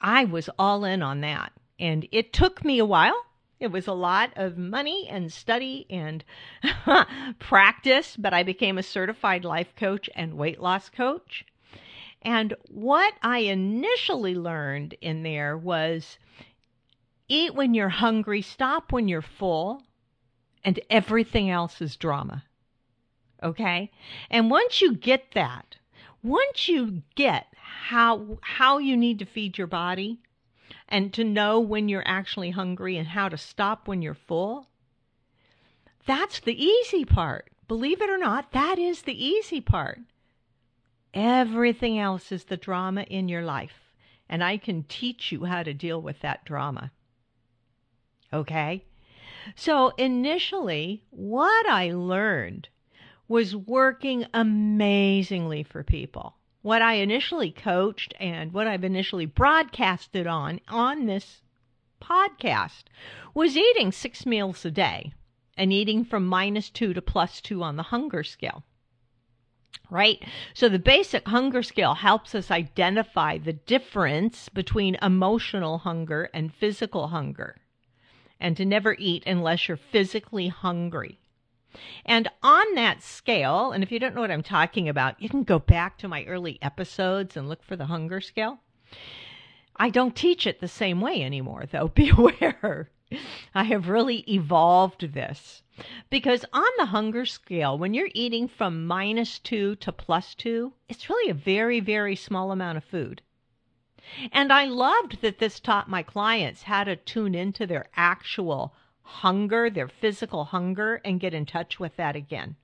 I 0.00 0.24
was 0.24 0.50
all 0.58 0.84
in 0.84 1.02
on 1.02 1.20
that. 1.22 1.52
And 1.78 2.06
it 2.12 2.32
took 2.32 2.64
me 2.64 2.78
a 2.78 2.84
while. 2.84 3.24
It 3.58 3.72
was 3.72 3.86
a 3.86 3.92
lot 3.92 4.32
of 4.36 4.58
money 4.58 5.08
and 5.08 5.32
study 5.32 5.86
and 5.88 6.24
practice, 7.38 8.16
but 8.16 8.34
I 8.34 8.42
became 8.42 8.76
a 8.76 8.82
certified 8.82 9.44
life 9.44 9.74
coach 9.76 10.10
and 10.14 10.34
weight 10.34 10.60
loss 10.60 10.90
coach. 10.90 11.44
And 12.20 12.54
what 12.68 13.14
I 13.22 13.38
initially 13.38 14.34
learned 14.34 14.94
in 15.00 15.22
there 15.22 15.56
was 15.56 16.18
eat 17.28 17.54
when 17.54 17.72
you're 17.72 17.88
hungry, 17.88 18.42
stop 18.42 18.92
when 18.92 19.08
you're 19.08 19.22
full, 19.22 19.82
and 20.64 20.80
everything 20.90 21.48
else 21.48 21.80
is 21.80 21.96
drama. 21.96 22.44
Okay? 23.42 23.90
And 24.30 24.50
once 24.50 24.80
you 24.80 24.94
get 24.94 25.32
that, 25.32 25.76
once 26.22 26.68
you 26.68 27.02
get 27.14 27.46
how 27.54 28.38
how 28.42 28.78
you 28.78 28.96
need 28.96 29.18
to 29.20 29.24
feed 29.24 29.56
your 29.56 29.66
body 29.66 30.18
and 30.88 31.12
to 31.14 31.24
know 31.24 31.60
when 31.60 31.88
you're 31.88 32.06
actually 32.06 32.50
hungry 32.50 32.96
and 32.96 33.08
how 33.08 33.28
to 33.28 33.38
stop 33.38 33.88
when 33.88 34.02
you're 34.02 34.14
full, 34.14 34.68
that's 36.06 36.40
the 36.40 36.62
easy 36.62 37.04
part. 37.04 37.50
Believe 37.68 38.00
it 38.00 38.10
or 38.10 38.18
not, 38.18 38.52
that 38.52 38.78
is 38.78 39.02
the 39.02 39.24
easy 39.24 39.60
part. 39.60 40.00
Everything 41.12 41.98
else 41.98 42.30
is 42.30 42.44
the 42.44 42.56
drama 42.56 43.02
in 43.02 43.28
your 43.28 43.42
life, 43.42 43.92
and 44.28 44.44
I 44.44 44.56
can 44.56 44.84
teach 44.84 45.32
you 45.32 45.44
how 45.44 45.62
to 45.62 45.74
deal 45.74 46.00
with 46.00 46.20
that 46.20 46.44
drama. 46.44 46.92
Okay? 48.32 48.84
So 49.54 49.88
initially, 49.96 51.02
what 51.10 51.66
I 51.66 51.92
learned 51.92 52.68
was 53.28 53.56
working 53.56 54.26
amazingly 54.32 55.62
for 55.62 55.82
people. 55.82 56.36
What 56.66 56.82
I 56.82 56.94
initially 56.94 57.52
coached 57.52 58.12
and 58.18 58.52
what 58.52 58.66
I've 58.66 58.82
initially 58.82 59.24
broadcasted 59.24 60.26
on 60.26 60.58
on 60.66 61.06
this 61.06 61.42
podcast 62.02 62.86
was 63.34 63.56
eating 63.56 63.92
six 63.92 64.26
meals 64.26 64.64
a 64.64 64.72
day 64.72 65.12
and 65.56 65.72
eating 65.72 66.04
from 66.04 66.26
minus 66.26 66.68
two 66.68 66.92
to 66.92 67.00
plus 67.00 67.40
two 67.40 67.62
on 67.62 67.76
the 67.76 67.84
hunger 67.84 68.24
scale. 68.24 68.64
Right? 69.90 70.20
So 70.54 70.68
the 70.68 70.80
basic 70.80 71.28
hunger 71.28 71.62
scale 71.62 71.94
helps 71.94 72.34
us 72.34 72.50
identify 72.50 73.38
the 73.38 73.52
difference 73.52 74.48
between 74.48 74.98
emotional 75.00 75.78
hunger 75.78 76.30
and 76.34 76.52
physical 76.52 77.06
hunger, 77.06 77.58
and 78.40 78.56
to 78.56 78.64
never 78.64 78.96
eat 78.98 79.22
unless 79.24 79.68
you're 79.68 79.76
physically 79.76 80.48
hungry. 80.48 81.20
And 82.04 82.28
on 82.42 82.74
that 82.74 83.02
scale, 83.02 83.72
and 83.72 83.82
if 83.82 83.92
you 83.92 83.98
don't 83.98 84.14
know 84.14 84.20
what 84.20 84.30
I'm 84.30 84.42
talking 84.42 84.88
about, 84.88 85.20
you 85.20 85.28
can 85.28 85.44
go 85.44 85.58
back 85.58 85.98
to 85.98 86.08
my 86.08 86.24
early 86.24 86.58
episodes 86.62 87.36
and 87.36 87.48
look 87.48 87.62
for 87.62 87.76
the 87.76 87.86
hunger 87.86 88.20
scale. 88.20 88.60
I 89.76 89.90
don't 89.90 90.16
teach 90.16 90.46
it 90.46 90.60
the 90.60 90.68
same 90.68 91.00
way 91.00 91.22
anymore, 91.22 91.64
though. 91.70 91.88
Beware. 91.94 92.90
I 93.54 93.64
have 93.64 93.88
really 93.88 94.24
evolved 94.28 95.12
this. 95.12 95.62
Because 96.08 96.44
on 96.52 96.68
the 96.78 96.86
hunger 96.86 97.26
scale, 97.26 97.76
when 97.76 97.92
you're 97.92 98.08
eating 98.14 98.48
from 98.48 98.86
minus 98.86 99.38
two 99.38 99.76
to 99.76 99.92
plus 99.92 100.34
two, 100.34 100.72
it's 100.88 101.10
really 101.10 101.30
a 101.30 101.34
very, 101.34 101.80
very 101.80 102.16
small 102.16 102.50
amount 102.50 102.78
of 102.78 102.84
food. 102.84 103.22
And 104.32 104.52
I 104.52 104.64
loved 104.64 105.20
that 105.20 105.38
this 105.38 105.60
taught 105.60 105.90
my 105.90 106.02
clients 106.02 106.62
how 106.62 106.84
to 106.84 106.96
tune 106.96 107.34
into 107.34 107.66
their 107.66 107.86
actual 107.96 108.74
hunger, 109.06 109.70
their 109.70 109.88
physical 109.88 110.46
hunger, 110.46 111.00
and 111.04 111.20
get 111.20 111.32
in 111.32 111.46
touch 111.46 111.78
with 111.78 111.96
that 111.96 112.16
again. 112.16 112.56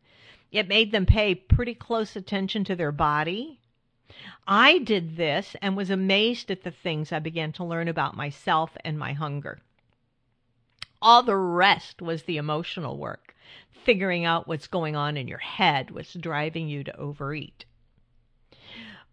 It 0.50 0.68
made 0.68 0.90
them 0.90 1.06
pay 1.06 1.34
pretty 1.34 1.74
close 1.74 2.16
attention 2.16 2.64
to 2.64 2.76
their 2.76 2.92
body. 2.92 3.60
I 4.46 4.78
did 4.78 5.16
this 5.16 5.56
and 5.62 5.76
was 5.76 5.88
amazed 5.88 6.50
at 6.50 6.64
the 6.64 6.70
things 6.70 7.12
I 7.12 7.20
began 7.20 7.52
to 7.52 7.64
learn 7.64 7.88
about 7.88 8.16
myself 8.16 8.76
and 8.84 8.98
my 8.98 9.12
hunger. 9.12 9.60
All 11.00 11.22
the 11.22 11.36
rest 11.36 12.02
was 12.02 12.24
the 12.24 12.36
emotional 12.36 12.98
work, 12.98 13.34
figuring 13.70 14.24
out 14.24 14.46
what's 14.46 14.66
going 14.66 14.96
on 14.96 15.16
in 15.16 15.28
your 15.28 15.38
head, 15.38 15.90
what's 15.90 16.12
driving 16.12 16.68
you 16.68 16.84
to 16.84 16.96
overeat. 16.96 17.64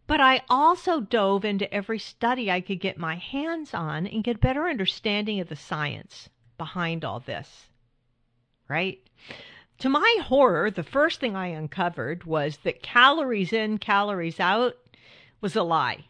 But 0.07 0.19
I 0.19 0.41
also 0.50 1.00
dove 1.00 1.45
into 1.45 1.71
every 1.71 2.00
study 2.00 2.50
I 2.50 2.62
could 2.62 2.79
get 2.79 2.98
my 2.98 3.15
hands 3.15 3.74
on 3.74 4.07
and 4.07 4.24
get 4.24 4.38
a 4.38 4.39
better 4.39 4.67
understanding 4.67 5.39
of 5.39 5.48
the 5.48 5.55
science 5.55 6.29
behind 6.60 7.04
all 7.04 7.20
this. 7.20 7.66
Right? 8.68 9.00
To 9.80 9.89
my 9.89 10.18
horror, 10.22 10.70
the 10.70 10.84
first 10.84 11.20
thing 11.20 11.36
I 11.36 11.48
uncovered 11.48 12.25
was 12.25 12.58
that 12.58 12.84
calories 12.84 13.51
in, 13.51 13.80
calories 13.80 14.39
out 14.39 14.75
was 15.42 15.56
a 15.56 15.63
lie. 15.63 16.06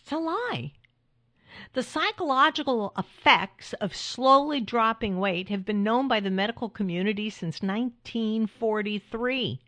It's 0.00 0.12
a 0.12 0.18
lie. 0.18 0.72
The 1.72 1.82
psychological 1.82 2.92
effects 2.96 3.72
of 3.74 3.96
slowly 3.96 4.60
dropping 4.60 5.18
weight 5.18 5.48
have 5.48 5.64
been 5.64 5.82
known 5.82 6.06
by 6.06 6.20
the 6.20 6.30
medical 6.30 6.70
community 6.70 7.28
since 7.28 7.60
1943, 7.60 9.60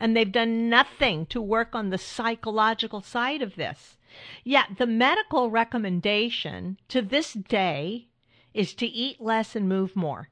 and 0.00 0.16
they've 0.16 0.32
done 0.32 0.70
nothing 0.70 1.26
to 1.26 1.42
work 1.42 1.74
on 1.74 1.90
the 1.90 1.98
psychological 1.98 3.02
side 3.02 3.42
of 3.42 3.56
this. 3.56 3.98
Yet 4.42 4.78
the 4.78 4.86
medical 4.86 5.50
recommendation 5.50 6.78
to 6.88 7.02
this 7.02 7.34
day 7.34 8.08
is 8.54 8.72
to 8.74 8.86
eat 8.86 9.20
less 9.20 9.54
and 9.54 9.68
move 9.68 9.94
more. 9.94 10.30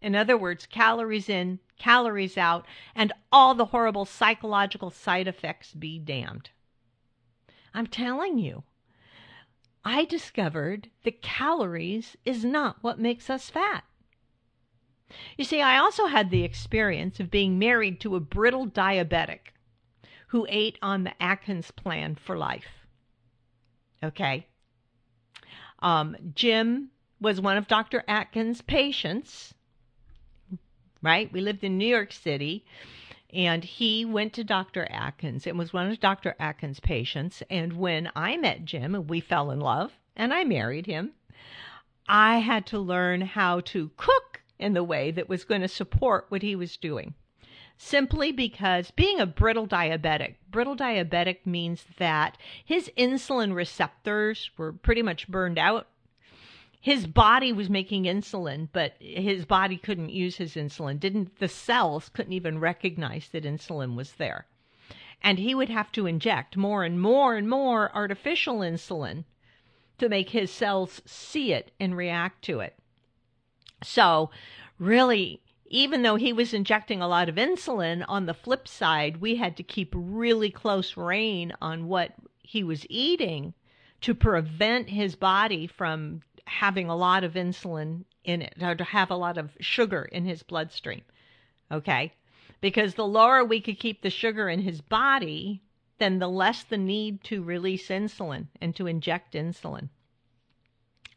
In 0.00 0.14
other 0.14 0.36
words, 0.36 0.66
calories 0.66 1.28
in, 1.28 1.58
calories 1.78 2.36
out, 2.36 2.66
and 2.94 3.12
all 3.32 3.54
the 3.54 3.66
horrible 3.66 4.04
psychological 4.04 4.90
side 4.90 5.26
effects 5.26 5.72
be 5.72 5.98
damned. 5.98 6.50
I'm 7.74 7.86
telling 7.86 8.38
you, 8.38 8.62
I 9.84 10.04
discovered 10.04 10.90
that 11.04 11.22
calories 11.22 12.16
is 12.24 12.44
not 12.44 12.82
what 12.82 12.98
makes 12.98 13.30
us 13.30 13.50
fat. 13.50 13.84
You 15.36 15.44
see, 15.44 15.62
I 15.62 15.78
also 15.78 16.06
had 16.06 16.30
the 16.30 16.42
experience 16.42 17.20
of 17.20 17.30
being 17.30 17.58
married 17.58 18.00
to 18.00 18.16
a 18.16 18.20
brittle 18.20 18.66
diabetic 18.66 19.52
who 20.28 20.46
ate 20.48 20.78
on 20.82 21.04
the 21.04 21.22
Atkins 21.22 21.70
plan 21.70 22.16
for 22.16 22.36
life. 22.36 22.86
Okay. 24.02 24.46
Um, 25.78 26.16
Jim 26.34 26.90
was 27.20 27.40
one 27.40 27.56
of 27.56 27.68
Dr. 27.68 28.04
Atkins' 28.06 28.62
patients, 28.62 29.54
right? 31.02 31.32
We 31.32 31.40
lived 31.40 31.64
in 31.64 31.78
New 31.78 31.86
York 31.86 32.12
City 32.12 32.64
and 33.32 33.64
he 33.64 34.04
went 34.04 34.32
to 34.34 34.44
Dr. 34.44 34.86
Atkins 34.90 35.46
and 35.46 35.58
was 35.58 35.72
one 35.72 35.90
of 35.90 36.00
Dr. 36.00 36.36
Atkins' 36.38 36.80
patients. 36.80 37.42
And 37.50 37.74
when 37.74 38.10
I 38.14 38.36
met 38.36 38.64
Jim 38.64 38.94
and 38.94 39.10
we 39.10 39.20
fell 39.20 39.50
in 39.50 39.60
love 39.60 39.92
and 40.14 40.32
I 40.32 40.44
married 40.44 40.86
him, 40.86 41.12
I 42.08 42.38
had 42.38 42.66
to 42.66 42.78
learn 42.78 43.22
how 43.22 43.60
to 43.60 43.90
cook 43.96 44.42
in 44.58 44.74
the 44.74 44.84
way 44.84 45.10
that 45.10 45.28
was 45.28 45.44
going 45.44 45.60
to 45.60 45.68
support 45.68 46.26
what 46.28 46.42
he 46.42 46.54
was 46.54 46.76
doing. 46.76 47.14
Simply 47.78 48.32
because 48.32 48.90
being 48.92 49.20
a 49.20 49.26
brittle 49.26 49.66
diabetic, 49.66 50.36
brittle 50.50 50.76
diabetic 50.76 51.44
means 51.44 51.84
that 51.98 52.38
his 52.64 52.90
insulin 52.96 53.54
receptors 53.54 54.50
were 54.56 54.72
pretty 54.72 55.02
much 55.02 55.28
burned 55.28 55.58
out 55.58 55.88
his 56.86 57.08
body 57.08 57.52
was 57.52 57.68
making 57.68 58.04
insulin, 58.04 58.68
but 58.72 58.92
his 59.00 59.44
body 59.44 59.76
couldn't 59.76 60.10
use 60.10 60.36
his 60.36 60.54
insulin. 60.54 61.00
Didn't 61.00 61.40
the 61.40 61.48
cells 61.48 62.08
couldn't 62.10 62.32
even 62.32 62.60
recognize 62.60 63.26
that 63.30 63.42
insulin 63.42 63.96
was 63.96 64.12
there. 64.12 64.46
And 65.20 65.36
he 65.40 65.52
would 65.52 65.68
have 65.68 65.90
to 65.92 66.06
inject 66.06 66.56
more 66.56 66.84
and 66.84 67.00
more 67.00 67.34
and 67.34 67.50
more 67.50 67.90
artificial 67.92 68.58
insulin 68.58 69.24
to 69.98 70.08
make 70.08 70.30
his 70.30 70.52
cells 70.52 71.02
see 71.04 71.52
it 71.52 71.72
and 71.80 71.96
react 71.96 72.42
to 72.44 72.60
it. 72.60 72.78
So, 73.82 74.30
really, 74.78 75.40
even 75.64 76.02
though 76.02 76.14
he 76.14 76.32
was 76.32 76.54
injecting 76.54 77.02
a 77.02 77.08
lot 77.08 77.28
of 77.28 77.34
insulin, 77.34 78.04
on 78.06 78.26
the 78.26 78.32
flip 78.32 78.68
side, 78.68 79.16
we 79.16 79.34
had 79.34 79.56
to 79.56 79.64
keep 79.64 79.92
really 79.92 80.50
close 80.50 80.96
rein 80.96 81.52
on 81.60 81.88
what 81.88 82.12
he 82.44 82.62
was 82.62 82.86
eating 82.88 83.54
to 84.02 84.14
prevent 84.14 84.90
his 84.90 85.16
body 85.16 85.66
from 85.66 86.22
having 86.46 86.88
a 86.88 86.96
lot 86.96 87.24
of 87.24 87.34
insulin 87.34 88.04
in 88.24 88.42
it 88.42 88.54
or 88.60 88.74
to 88.74 88.84
have 88.84 89.10
a 89.10 89.16
lot 89.16 89.38
of 89.38 89.56
sugar 89.60 90.04
in 90.04 90.24
his 90.24 90.42
bloodstream. 90.42 91.02
Okay? 91.70 92.12
Because 92.60 92.94
the 92.94 93.06
lower 93.06 93.44
we 93.44 93.60
could 93.60 93.78
keep 93.78 94.02
the 94.02 94.10
sugar 94.10 94.48
in 94.48 94.60
his 94.60 94.80
body, 94.80 95.62
then 95.98 96.18
the 96.18 96.28
less 96.28 96.62
the 96.64 96.78
need 96.78 97.22
to 97.24 97.42
release 97.42 97.88
insulin 97.88 98.46
and 98.60 98.74
to 98.76 98.86
inject 98.86 99.34
insulin. 99.34 99.88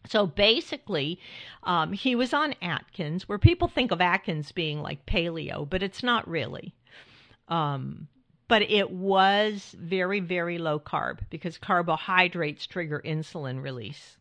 So 0.07 0.25
basically, 0.25 1.19
um, 1.63 1.93
he 1.93 2.15
was 2.15 2.33
on 2.33 2.55
Atkins, 2.61 3.27
where 3.27 3.37
people 3.37 3.67
think 3.67 3.91
of 3.91 4.01
Atkins 4.01 4.51
being 4.51 4.81
like 4.81 5.05
paleo, 5.05 5.69
but 5.69 5.83
it's 5.83 6.03
not 6.03 6.27
really. 6.27 6.73
Um, 7.47 8.07
but 8.47 8.63
it 8.63 8.91
was 8.91 9.75
very, 9.77 10.19
very 10.19 10.57
low 10.57 10.79
carb 10.79 11.19
because 11.29 11.57
carbohydrates 11.57 12.65
trigger 12.65 13.01
insulin 13.05 13.61
release. 13.61 14.17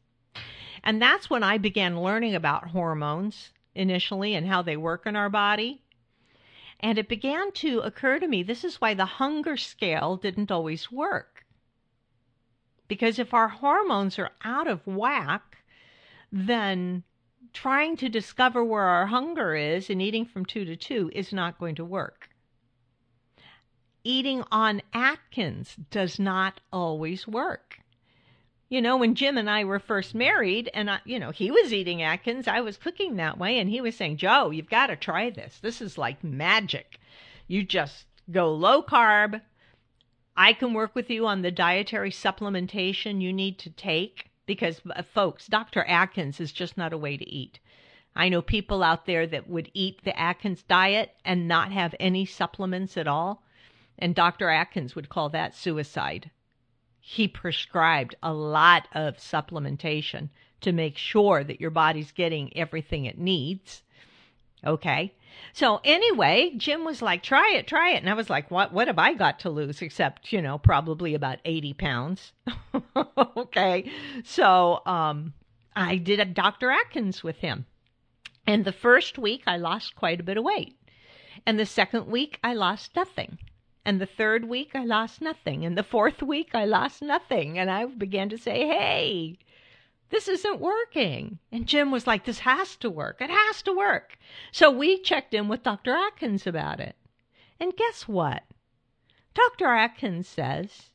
And 0.88 1.02
that's 1.02 1.28
when 1.28 1.42
I 1.42 1.58
began 1.58 2.00
learning 2.00 2.34
about 2.34 2.70
hormones 2.70 3.50
initially 3.74 4.34
and 4.34 4.46
how 4.46 4.62
they 4.62 4.78
work 4.78 5.04
in 5.04 5.16
our 5.16 5.28
body. 5.28 5.82
And 6.80 6.96
it 6.96 7.10
began 7.10 7.52
to 7.52 7.80
occur 7.80 8.18
to 8.18 8.26
me 8.26 8.42
this 8.42 8.64
is 8.64 8.80
why 8.80 8.94
the 8.94 9.04
hunger 9.04 9.58
scale 9.58 10.16
didn't 10.16 10.50
always 10.50 10.90
work. 10.90 11.44
Because 12.88 13.18
if 13.18 13.34
our 13.34 13.48
hormones 13.48 14.18
are 14.18 14.30
out 14.42 14.66
of 14.66 14.86
whack, 14.86 15.58
then 16.32 17.02
trying 17.52 17.98
to 17.98 18.08
discover 18.08 18.64
where 18.64 18.84
our 18.84 19.08
hunger 19.08 19.54
is 19.54 19.90
and 19.90 20.00
eating 20.00 20.24
from 20.24 20.46
two 20.46 20.64
to 20.64 20.74
two 20.74 21.10
is 21.14 21.34
not 21.34 21.58
going 21.58 21.74
to 21.74 21.84
work. 21.84 22.30
eating 24.04 24.42
on 24.50 24.80
Atkins 24.94 25.76
does 25.90 26.18
not 26.18 26.60
always 26.72 27.28
work. 27.28 27.80
You 28.70 28.82
know, 28.82 28.98
when 28.98 29.14
Jim 29.14 29.38
and 29.38 29.48
I 29.48 29.64
were 29.64 29.78
first 29.78 30.14
married, 30.14 30.70
and 30.74 30.90
I, 30.90 31.00
you 31.06 31.18
know, 31.18 31.30
he 31.30 31.50
was 31.50 31.72
eating 31.72 32.02
Atkins, 32.02 32.46
I 32.46 32.60
was 32.60 32.76
cooking 32.76 33.16
that 33.16 33.38
way, 33.38 33.58
and 33.58 33.70
he 33.70 33.80
was 33.80 33.96
saying, 33.96 34.18
Joe, 34.18 34.50
you've 34.50 34.68
got 34.68 34.88
to 34.88 34.96
try 34.96 35.30
this. 35.30 35.58
This 35.58 35.80
is 35.80 35.96
like 35.96 36.22
magic. 36.22 37.00
You 37.46 37.62
just 37.62 38.04
go 38.30 38.52
low 38.52 38.82
carb. 38.82 39.40
I 40.36 40.52
can 40.52 40.74
work 40.74 40.94
with 40.94 41.08
you 41.08 41.26
on 41.26 41.40
the 41.40 41.50
dietary 41.50 42.10
supplementation 42.10 43.22
you 43.22 43.32
need 43.32 43.58
to 43.60 43.70
take 43.70 44.28
because, 44.44 44.82
uh, 44.94 45.02
folks, 45.02 45.46
Dr. 45.46 45.84
Atkins 45.84 46.38
is 46.38 46.52
just 46.52 46.76
not 46.76 46.92
a 46.92 46.98
way 46.98 47.16
to 47.16 47.28
eat. 47.28 47.60
I 48.14 48.28
know 48.28 48.42
people 48.42 48.82
out 48.82 49.06
there 49.06 49.26
that 49.28 49.48
would 49.48 49.70
eat 49.72 50.04
the 50.04 50.18
Atkins 50.18 50.62
diet 50.62 51.14
and 51.24 51.48
not 51.48 51.72
have 51.72 51.94
any 51.98 52.26
supplements 52.26 52.98
at 52.98 53.08
all. 53.08 53.42
And 53.98 54.14
Dr. 54.14 54.50
Atkins 54.50 54.94
would 54.94 55.08
call 55.08 55.30
that 55.30 55.54
suicide 55.54 56.30
he 57.10 57.26
prescribed 57.26 58.14
a 58.22 58.30
lot 58.30 58.86
of 58.92 59.16
supplementation 59.16 60.28
to 60.60 60.72
make 60.72 60.98
sure 60.98 61.42
that 61.42 61.58
your 61.58 61.70
body's 61.70 62.12
getting 62.12 62.54
everything 62.54 63.06
it 63.06 63.16
needs. 63.16 63.82
Okay. 64.62 65.14
So 65.54 65.80
anyway, 65.84 66.52
Jim 66.58 66.84
was 66.84 67.00
like, 67.00 67.22
try 67.22 67.54
it, 67.54 67.66
try 67.66 67.92
it. 67.92 68.02
And 68.02 68.10
I 68.10 68.12
was 68.12 68.28
like, 68.28 68.50
what, 68.50 68.74
what 68.74 68.88
have 68.88 68.98
I 68.98 69.14
got 69.14 69.38
to 69.40 69.48
lose 69.48 69.80
except, 69.80 70.34
you 70.34 70.42
know, 70.42 70.58
probably 70.58 71.14
about 71.14 71.38
80 71.46 71.72
pounds. 71.72 72.32
okay. 73.38 73.90
So, 74.22 74.82
um, 74.84 75.32
I 75.74 75.96
did 75.96 76.20
a 76.20 76.26
Dr. 76.26 76.70
Atkins 76.70 77.24
with 77.24 77.38
him. 77.38 77.64
And 78.46 78.66
the 78.66 78.72
first 78.72 79.16
week 79.16 79.44
I 79.46 79.56
lost 79.56 79.96
quite 79.96 80.20
a 80.20 80.24
bit 80.24 80.36
of 80.36 80.44
weight. 80.44 80.76
And 81.46 81.58
the 81.58 81.64
second 81.64 82.06
week 82.08 82.38
I 82.44 82.52
lost 82.52 82.94
nothing. 82.94 83.38
And 83.88 84.02
the 84.02 84.04
third 84.04 84.44
week, 84.44 84.72
I 84.74 84.84
lost 84.84 85.22
nothing. 85.22 85.64
And 85.64 85.74
the 85.74 85.82
fourth 85.82 86.22
week, 86.22 86.54
I 86.54 86.66
lost 86.66 87.00
nothing. 87.00 87.58
And 87.58 87.70
I 87.70 87.86
began 87.86 88.28
to 88.28 88.36
say, 88.36 88.66
hey, 88.66 89.38
this 90.10 90.28
isn't 90.28 90.60
working. 90.60 91.38
And 91.50 91.66
Jim 91.66 91.90
was 91.90 92.06
like, 92.06 92.26
this 92.26 92.40
has 92.40 92.76
to 92.76 92.90
work. 92.90 93.22
It 93.22 93.30
has 93.30 93.62
to 93.62 93.72
work. 93.72 94.18
So 94.52 94.70
we 94.70 95.00
checked 95.00 95.32
in 95.32 95.48
with 95.48 95.62
Dr. 95.62 95.94
Atkins 95.94 96.46
about 96.46 96.80
it. 96.80 96.96
And 97.58 97.74
guess 97.78 98.06
what? 98.06 98.42
Dr. 99.32 99.68
Atkins 99.68 100.28
says 100.28 100.90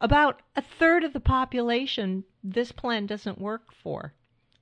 about 0.00 0.40
a 0.54 0.62
third 0.62 1.02
of 1.02 1.12
the 1.12 1.18
population 1.18 2.22
this 2.44 2.70
plan 2.70 3.06
doesn't 3.06 3.40
work 3.40 3.72
for. 3.72 4.14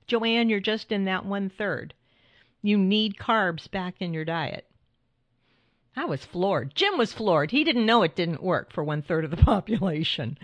Joanne, 0.07 0.49
you're 0.49 0.59
just 0.59 0.91
in 0.91 1.05
that 1.05 1.23
one 1.23 1.51
third. 1.51 1.93
You 2.63 2.79
need 2.79 3.17
carbs 3.17 3.69
back 3.69 3.97
in 3.99 4.11
your 4.11 4.25
diet. 4.25 4.65
I 5.95 6.05
was 6.05 6.25
floored. 6.25 6.75
Jim 6.75 6.97
was 6.97 7.13
floored. 7.13 7.51
He 7.51 7.63
didn't 7.63 7.85
know 7.85 8.03
it 8.03 8.15
didn't 8.15 8.43
work 8.43 8.71
for 8.71 8.83
one 8.83 9.01
third 9.01 9.25
of 9.25 9.31
the 9.31 9.37
population. 9.53 10.37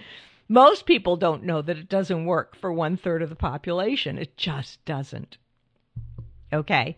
Most 0.48 0.86
people 0.86 1.18
don't 1.18 1.44
know 1.44 1.62
that 1.62 1.78
it 1.78 1.90
doesn't 1.90 2.26
work 2.26 2.56
for 2.56 2.72
one 2.72 2.98
third 2.98 3.22
of 3.22 3.30
the 3.30 3.36
population. 3.36 4.18
It 4.18 4.38
just 4.38 4.84
doesn't. 4.86 5.38
Okay. 6.54 6.98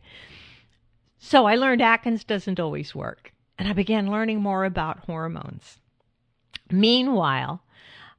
So 1.18 1.46
I 1.46 1.56
learned 1.56 1.82
Atkins 1.82 2.24
doesn't 2.24 2.60
always 2.60 2.94
work, 2.94 3.34
and 3.58 3.68
I 3.68 3.74
began 3.74 4.12
learning 4.12 4.42
more 4.42 4.66
about 4.66 5.06
hormones. 5.06 5.80
Meanwhile, 6.70 7.62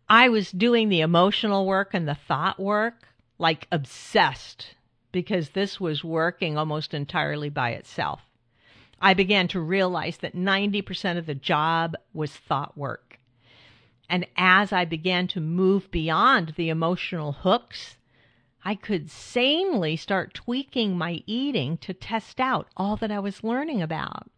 I 0.08 0.28
was 0.28 0.50
doing 0.50 0.88
the 0.88 1.00
emotional 1.00 1.66
work 1.66 1.92
and 1.92 2.08
the 2.08 2.14
thought 2.14 2.58
work 2.58 3.08
like 3.38 3.68
obsessed 3.70 4.74
because 5.12 5.50
this 5.50 5.78
was 5.78 6.02
working 6.02 6.58
almost 6.58 6.92
entirely 6.92 7.50
by 7.50 7.70
itself. 7.70 8.27
I 9.00 9.14
began 9.14 9.48
to 9.48 9.60
realize 9.60 10.18
that 10.18 10.34
90% 10.34 11.18
of 11.18 11.26
the 11.26 11.34
job 11.34 11.94
was 12.12 12.32
thought 12.32 12.76
work. 12.76 13.18
And 14.08 14.26
as 14.36 14.72
I 14.72 14.84
began 14.84 15.28
to 15.28 15.40
move 15.40 15.90
beyond 15.90 16.54
the 16.56 16.70
emotional 16.70 17.32
hooks, 17.32 17.96
I 18.64 18.74
could 18.74 19.10
sanely 19.10 19.96
start 19.96 20.34
tweaking 20.34 20.96
my 20.96 21.22
eating 21.26 21.78
to 21.78 21.94
test 21.94 22.40
out 22.40 22.68
all 22.76 22.96
that 22.96 23.10
I 23.10 23.18
was 23.18 23.44
learning 23.44 23.82
about. 23.82 24.30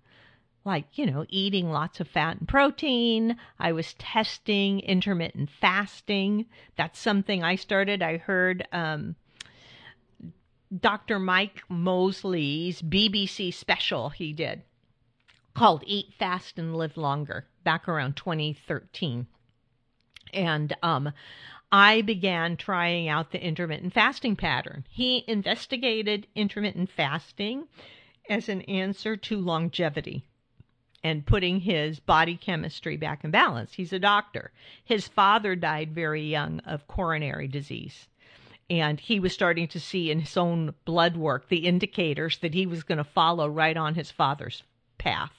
Like, 0.65 0.99
you 0.99 1.07
know, 1.07 1.25
eating 1.29 1.71
lots 1.71 2.01
of 2.01 2.09
fat 2.09 2.39
and 2.39 2.49
protein. 2.49 3.37
I 3.59 3.73
was 3.73 3.95
testing 3.95 4.81
intermittent 4.81 5.51
fasting. 5.51 6.47
That's 6.77 6.99
something 6.99 7.43
I 7.43 7.55
started. 7.55 8.03
I 8.03 8.19
heard 8.19 8.67
um, 8.73 9.17
Dr. 10.79 11.19
Mike 11.19 11.63
Mosley's 11.69 12.81
BBC 12.81 13.53
special 13.53 14.11
he 14.11 14.33
did 14.33 14.63
called 15.53 15.83
Eat 15.85 16.15
Fast 16.17 16.61
and 16.61 16.77
Live 16.77 16.97
Longer 16.97 17.49
back 17.65 17.89
around 17.89 18.17
2013. 18.17 19.27
And 20.33 20.77
um, 20.81 21.13
I 21.73 22.03
began 22.03 22.57
trying 22.57 23.09
out 23.09 23.33
the 23.33 23.45
intermittent 23.45 23.93
fasting 23.93 24.37
pattern. 24.37 24.87
He 24.89 25.25
investigated 25.27 26.29
intermittent 26.37 26.91
fasting 26.91 27.67
as 28.29 28.49
an 28.49 28.63
answer 28.63 29.17
to 29.17 29.41
longevity 29.41 30.25
and 31.03 31.27
putting 31.27 31.61
his 31.61 31.99
body 31.99 32.37
chemistry 32.37 32.97
back 32.97 33.25
in 33.25 33.33
balance. 33.33 33.75
He's 33.75 33.93
a 33.93 33.99
doctor. 33.99 34.53
His 34.85 35.09
father 35.09 35.57
died 35.57 35.93
very 35.93 36.23
young 36.23 36.61
of 36.61 36.87
coronary 36.87 37.49
disease 37.49 38.07
and 38.71 39.01
he 39.01 39.19
was 39.19 39.33
starting 39.33 39.67
to 39.67 39.81
see 39.81 40.13
in 40.13 40.21
his 40.21 40.37
own 40.37 40.73
blood 40.85 41.17
work 41.17 41.49
the 41.49 41.67
indicators 41.67 42.39
that 42.39 42.55
he 42.55 42.67
was 42.67 42.85
going 42.85 42.99
to 42.99 43.05
follow 43.05 43.49
right 43.49 43.77
on 43.77 43.97
his 43.97 44.13
father's 44.13 44.63
path. 44.97 45.33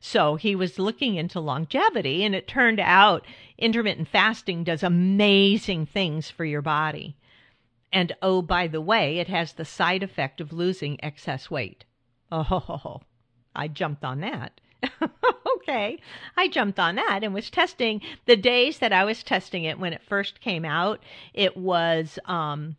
So 0.00 0.34
he 0.34 0.56
was 0.56 0.78
looking 0.78 1.14
into 1.14 1.40
longevity, 1.40 2.24
and 2.24 2.34
it 2.34 2.48
turned 2.48 2.80
out 2.80 3.24
intermittent 3.56 4.08
fasting 4.08 4.64
does 4.64 4.82
amazing 4.82 5.86
things 5.86 6.28
for 6.28 6.44
your 6.44 6.60
body. 6.60 7.16
And 7.92 8.14
oh, 8.20 8.42
by 8.42 8.66
the 8.66 8.80
way, 8.80 9.18
it 9.18 9.28
has 9.28 9.52
the 9.52 9.64
side 9.64 10.02
effect 10.02 10.40
of 10.40 10.52
losing 10.52 11.02
excess 11.02 11.50
weight. 11.50 11.84
Oh, 12.32 13.00
I 13.54 13.68
jumped 13.68 14.04
on 14.04 14.20
that. 14.20 14.60
okay. 15.56 15.98
I 16.36 16.48
jumped 16.48 16.78
on 16.78 16.96
that 16.96 17.20
and 17.22 17.34
was 17.34 17.50
testing 17.50 18.00
the 18.26 18.36
days 18.36 18.78
that 18.78 18.92
I 18.92 19.04
was 19.04 19.22
testing 19.22 19.64
it 19.64 19.78
when 19.78 19.92
it 19.92 20.02
first 20.02 20.40
came 20.40 20.64
out. 20.64 21.02
It 21.34 21.56
was 21.56 22.18
um, 22.24 22.76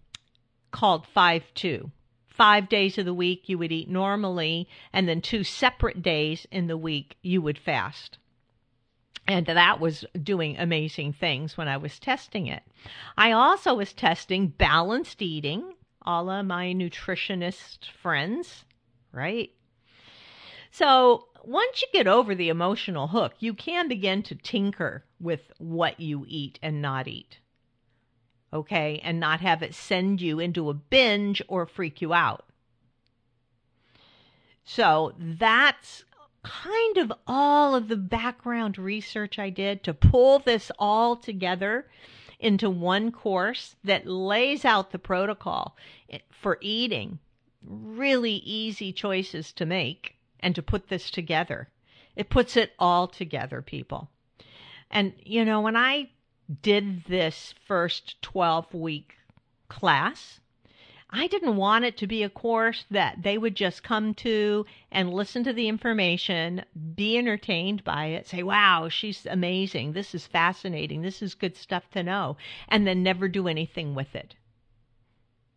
called 0.72 1.06
5 1.08 1.44
2. 1.54 1.92
Five 2.28 2.70
days 2.70 3.00
of 3.00 3.06
the 3.06 3.16
week 3.16 3.50
you 3.50 3.58
would 3.58 3.72
eat 3.72 3.90
normally, 3.90 4.68
and 4.94 5.10
then 5.10 5.22
two 5.22 5.44
separate 5.44 6.04
days 6.04 6.46
in 6.52 6.68
the 6.68 6.78
week 6.78 7.18
you 7.24 7.42
would 7.42 7.58
fast. 7.58 8.20
And 9.28 9.48
that 9.48 9.80
was 9.80 10.06
doing 10.22 10.56
amazing 10.58 11.14
things 11.14 11.58
when 11.58 11.68
I 11.68 11.78
was 11.78 12.00
testing 12.00 12.46
it. 12.46 12.62
I 13.18 13.32
also 13.32 13.74
was 13.74 13.92
testing 13.92 14.50
balanced 14.50 15.22
eating, 15.22 15.74
all 16.04 16.30
of 16.30 16.46
my 16.46 16.68
nutritionist 16.68 17.90
friends, 17.90 18.66
right? 19.12 19.52
So 20.72 21.28
once 21.48 21.82
you 21.82 21.88
get 21.94 22.08
over 22.08 22.36
the 22.36 22.50
emotional 22.50 23.08
hook, 23.08 23.34
you 23.40 23.54
can 23.54 23.88
begin 23.88 24.22
to 24.22 24.36
tinker 24.36 25.06
with 25.18 25.50
what 25.58 25.98
you 25.98 26.26
eat 26.28 26.60
and 26.62 26.82
not 26.82 27.08
eat. 27.08 27.40
Okay, 28.52 29.00
and 29.02 29.18
not 29.18 29.40
have 29.40 29.64
it 29.64 29.74
send 29.74 30.20
you 30.20 30.40
into 30.40 30.70
a 30.70 30.74
binge 30.74 31.42
or 31.48 31.66
freak 31.66 32.02
you 32.02 32.14
out. 32.14 32.46
So 34.66 35.14
that's 35.18 36.04
kind 36.44 36.98
of 36.98 37.14
all 37.26 37.76
of 37.76 37.88
the 37.88 37.96
background 37.96 38.78
research 38.78 39.40
I 39.40 39.50
did 39.50 39.84
to 39.84 39.94
pull 39.94 40.40
this 40.40 40.70
all 40.78 41.16
together 41.16 41.90
into 42.40 42.70
one 42.70 43.10
course 43.10 43.78
that 43.86 44.06
lays 44.06 44.66
out 44.66 44.92
the 44.92 45.00
protocol 45.00 45.78
for 46.30 46.58
eating 46.60 47.20
really 47.64 48.36
easy 48.36 48.92
choices 48.92 49.54
to 49.54 49.66
make 49.66 50.16
and 50.39 50.56
to 50.56 50.62
put 50.62 50.88
this 50.88 51.10
together. 51.12 51.69
It 52.15 52.30
puts 52.30 52.58
it 52.58 52.73
all 52.80 53.08
together, 53.08 53.62
people. 53.62 54.10
And, 54.89 55.13
you 55.23 55.45
know, 55.45 55.62
when 55.62 55.76
I 55.76 56.10
did 56.62 57.06
this 57.06 57.54
first 57.65 58.21
12 58.21 58.73
week 58.73 59.15
class, 59.67 60.39
I 61.10 61.28
didn't 61.28 61.56
want 61.56 61.86
it 61.86 61.95
to 61.97 62.08
be 62.08 62.23
a 62.23 62.30
course 62.30 62.86
that 62.89 63.23
they 63.23 63.38
would 63.38 63.56
just 63.56 63.84
come 63.84 64.13
to 64.15 64.65
and 64.91 65.13
listen 65.13 65.43
to 65.43 65.54
the 65.54 65.67
information, 65.67 66.65
be 66.95 67.17
entertained 67.17 67.84
by 67.84 68.08
it, 68.08 68.28
say, 68.28 68.43
wow, 68.43 68.89
she's 68.89 69.26
amazing. 69.26 69.93
This 69.93 70.13
is 70.13 70.28
fascinating. 70.28 71.02
This 71.02 71.21
is 71.21 71.34
good 71.36 71.56
stuff 71.56 71.89
to 71.91 72.04
know, 72.04 72.36
and 72.67 72.86
then 72.86 73.04
never 73.04 73.28
do 73.28 73.47
anything 73.47 73.95
with 73.95 74.15
it. 74.15 74.36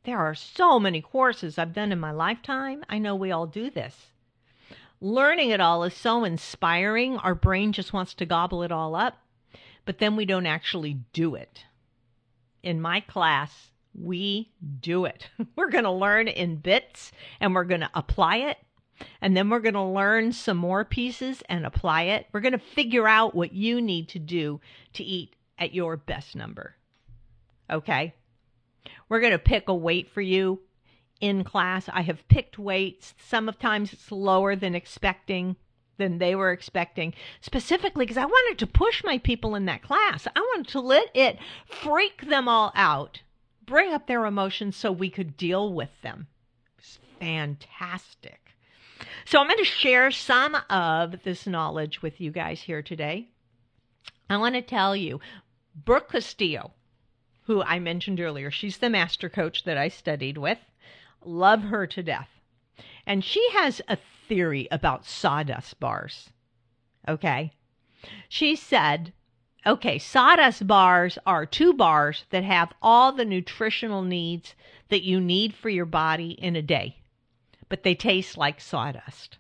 There 0.04 0.18
are 0.18 0.34
so 0.34 0.78
many 0.78 1.00
courses 1.00 1.58
I've 1.58 1.72
done 1.72 1.90
in 1.90 1.98
my 1.98 2.12
lifetime. 2.12 2.84
I 2.88 2.98
know 2.98 3.14
we 3.14 3.32
all 3.32 3.46
do 3.46 3.70
this 3.70 4.12
learning 5.00 5.50
it 5.50 5.60
all 5.60 5.84
is 5.84 5.94
so 5.94 6.24
inspiring. 6.24 7.16
Our 7.18 7.34
brain 7.34 7.72
just 7.72 7.92
wants 7.92 8.14
to 8.14 8.26
gobble 8.26 8.62
it 8.62 8.72
all 8.72 8.94
up, 8.94 9.18
but 9.84 9.98
then 9.98 10.16
we 10.16 10.24
don't 10.24 10.46
actually 10.46 11.00
do 11.12 11.34
it. 11.34 11.64
In 12.62 12.80
my 12.80 13.00
class, 13.00 13.70
we 13.94 14.52
do 14.80 15.04
it. 15.04 15.28
We're 15.56 15.70
going 15.70 15.84
to 15.84 15.90
learn 15.90 16.28
in 16.28 16.56
bits 16.56 17.12
and 17.40 17.54
we're 17.54 17.64
going 17.64 17.80
to 17.80 17.90
apply 17.94 18.36
it. 18.36 18.58
And 19.22 19.34
then 19.34 19.48
we're 19.48 19.60
going 19.60 19.74
to 19.74 19.82
learn 19.82 20.32
some 20.32 20.58
more 20.58 20.84
pieces 20.84 21.42
and 21.48 21.64
apply 21.64 22.02
it. 22.02 22.26
We're 22.32 22.40
going 22.40 22.52
to 22.52 22.58
figure 22.58 23.08
out 23.08 23.34
what 23.34 23.54
you 23.54 23.80
need 23.80 24.10
to 24.10 24.18
do 24.18 24.60
to 24.92 25.02
eat 25.02 25.34
at 25.58 25.72
your 25.72 25.96
best 25.96 26.36
number. 26.36 26.76
Okay? 27.70 28.12
We're 29.08 29.20
going 29.20 29.32
to 29.32 29.38
pick 29.38 29.68
a 29.68 29.74
weight 29.74 30.10
for 30.10 30.20
you 30.20 30.60
in 31.20 31.44
class. 31.44 31.88
I 31.92 32.02
have 32.02 32.26
picked 32.28 32.58
weights. 32.58 33.14
Sometimes 33.18 33.92
it's 33.92 34.10
lower 34.10 34.56
than 34.56 34.74
expecting 34.74 35.56
than 36.00 36.18
they 36.18 36.34
were 36.34 36.50
expecting, 36.50 37.14
specifically 37.40 38.04
because 38.04 38.16
I 38.16 38.24
wanted 38.24 38.58
to 38.58 38.66
push 38.66 39.04
my 39.04 39.18
people 39.18 39.54
in 39.54 39.66
that 39.66 39.82
class. 39.82 40.26
I 40.34 40.40
wanted 40.40 40.68
to 40.68 40.80
let 40.80 41.10
it 41.14 41.38
freak 41.66 42.28
them 42.28 42.48
all 42.48 42.72
out, 42.74 43.20
bring 43.64 43.92
up 43.92 44.06
their 44.06 44.24
emotions 44.24 44.76
so 44.76 44.90
we 44.90 45.10
could 45.10 45.36
deal 45.36 45.72
with 45.72 45.90
them. 46.02 46.26
Fantastic. 47.20 48.40
So 49.26 49.38
I'm 49.38 49.46
going 49.46 49.58
to 49.58 49.64
share 49.64 50.10
some 50.10 50.56
of 50.68 51.22
this 51.22 51.46
knowledge 51.46 52.02
with 52.02 52.20
you 52.20 52.30
guys 52.30 52.62
here 52.62 52.82
today. 52.82 53.28
I 54.28 54.38
want 54.38 54.54
to 54.54 54.62
tell 54.62 54.96
you, 54.96 55.20
Brooke 55.74 56.12
Castillo, 56.12 56.72
who 57.42 57.62
I 57.62 57.78
mentioned 57.78 58.20
earlier, 58.20 58.50
she's 58.50 58.78
the 58.78 58.90
master 58.90 59.28
coach 59.28 59.64
that 59.64 59.76
I 59.76 59.88
studied 59.88 60.38
with. 60.38 60.58
Love 61.24 61.62
her 61.62 61.86
to 61.86 62.02
death. 62.02 62.28
And 63.06 63.24
she 63.24 63.46
has 63.52 63.80
a 63.88 63.98
theory 64.28 64.68
about 64.70 65.04
sawdust 65.04 65.80
bars. 65.80 66.30
Okay. 67.08 67.52
She 68.28 68.56
said, 68.56 69.12
okay, 69.66 69.98
sawdust 69.98 70.66
bars 70.66 71.18
are 71.26 71.44
two 71.44 71.72
bars 71.72 72.24
that 72.30 72.44
have 72.44 72.72
all 72.80 73.12
the 73.12 73.24
nutritional 73.24 74.02
needs 74.02 74.54
that 74.88 75.02
you 75.02 75.20
need 75.20 75.54
for 75.54 75.68
your 75.68 75.86
body 75.86 76.30
in 76.30 76.56
a 76.56 76.62
day, 76.62 76.96
but 77.68 77.82
they 77.82 77.94
taste 77.94 78.36
like 78.36 78.60
sawdust. 78.60 79.38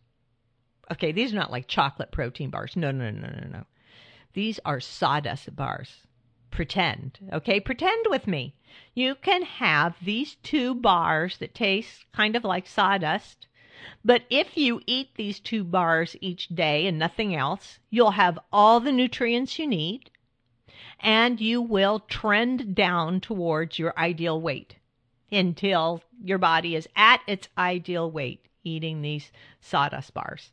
Okay, 0.92 1.12
these 1.12 1.32
are 1.32 1.36
not 1.36 1.52
like 1.52 1.68
chocolate 1.68 2.10
protein 2.10 2.50
bars. 2.50 2.76
No, 2.76 2.90
no, 2.90 3.10
no, 3.10 3.28
no, 3.28 3.48
no. 3.50 3.64
These 4.32 4.60
are 4.64 4.80
sawdust 4.80 5.54
bars. 5.54 6.06
Pretend. 6.50 7.18
Okay, 7.32 7.60
pretend 7.60 8.06
with 8.08 8.26
me. 8.26 8.54
You 8.94 9.14
can 9.14 9.42
have 9.42 9.96
these 10.02 10.36
two 10.36 10.74
bars 10.74 11.38
that 11.38 11.54
taste 11.54 12.04
kind 12.12 12.36
of 12.36 12.44
like 12.44 12.66
sawdust, 12.66 13.46
but 14.04 14.24
if 14.30 14.56
you 14.56 14.80
eat 14.86 15.14
these 15.14 15.40
two 15.40 15.64
bars 15.64 16.16
each 16.20 16.48
day 16.48 16.86
and 16.86 16.98
nothing 16.98 17.34
else, 17.34 17.78
you'll 17.88 18.12
have 18.12 18.38
all 18.52 18.80
the 18.80 18.92
nutrients 18.92 19.58
you 19.58 19.66
need 19.66 20.10
and 21.00 21.40
you 21.40 21.62
will 21.62 22.00
trend 22.00 22.74
down 22.74 23.20
towards 23.20 23.78
your 23.78 23.98
ideal 23.98 24.40
weight 24.40 24.76
until 25.32 26.02
your 26.22 26.38
body 26.38 26.74
is 26.76 26.88
at 26.94 27.22
its 27.26 27.48
ideal 27.56 28.10
weight 28.10 28.46
eating 28.64 29.00
these 29.00 29.32
sawdust 29.60 30.12
bars. 30.12 30.50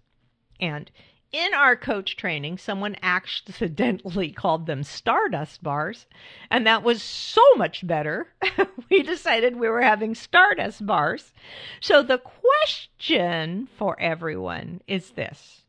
And 0.59 0.89
in 1.31 1.53
our 1.53 1.75
coach 1.75 2.15
training, 2.15 2.57
someone 2.57 2.95
accidentally 3.03 4.31
called 4.35 4.65
them 4.65 4.83
stardust 4.83 5.61
bars, 5.61 6.05
and 6.49 6.65
that 6.65 6.83
was 6.83 7.01
so 7.01 7.43
much 7.55 7.85
better. 7.85 8.33
we 8.89 9.03
decided 9.03 9.55
we 9.55 9.69
were 9.69 9.81
having 9.81 10.15
stardust 10.15 10.85
bars. 10.85 11.33
So 11.81 12.01
the 12.01 12.19
question 12.19 13.67
for 13.77 13.99
everyone 13.99 14.81
is 14.87 15.11
this 15.11 15.63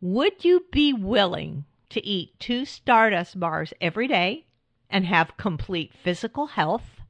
Would 0.00 0.44
you 0.44 0.64
be 0.70 0.92
willing 0.92 1.64
to 1.90 2.04
eat 2.04 2.38
two 2.38 2.64
stardust 2.64 3.40
bars 3.40 3.72
every 3.80 4.06
day 4.06 4.44
and 4.88 5.06
have 5.06 5.36
complete 5.36 5.92
physical 5.92 6.46
health? 6.48 7.00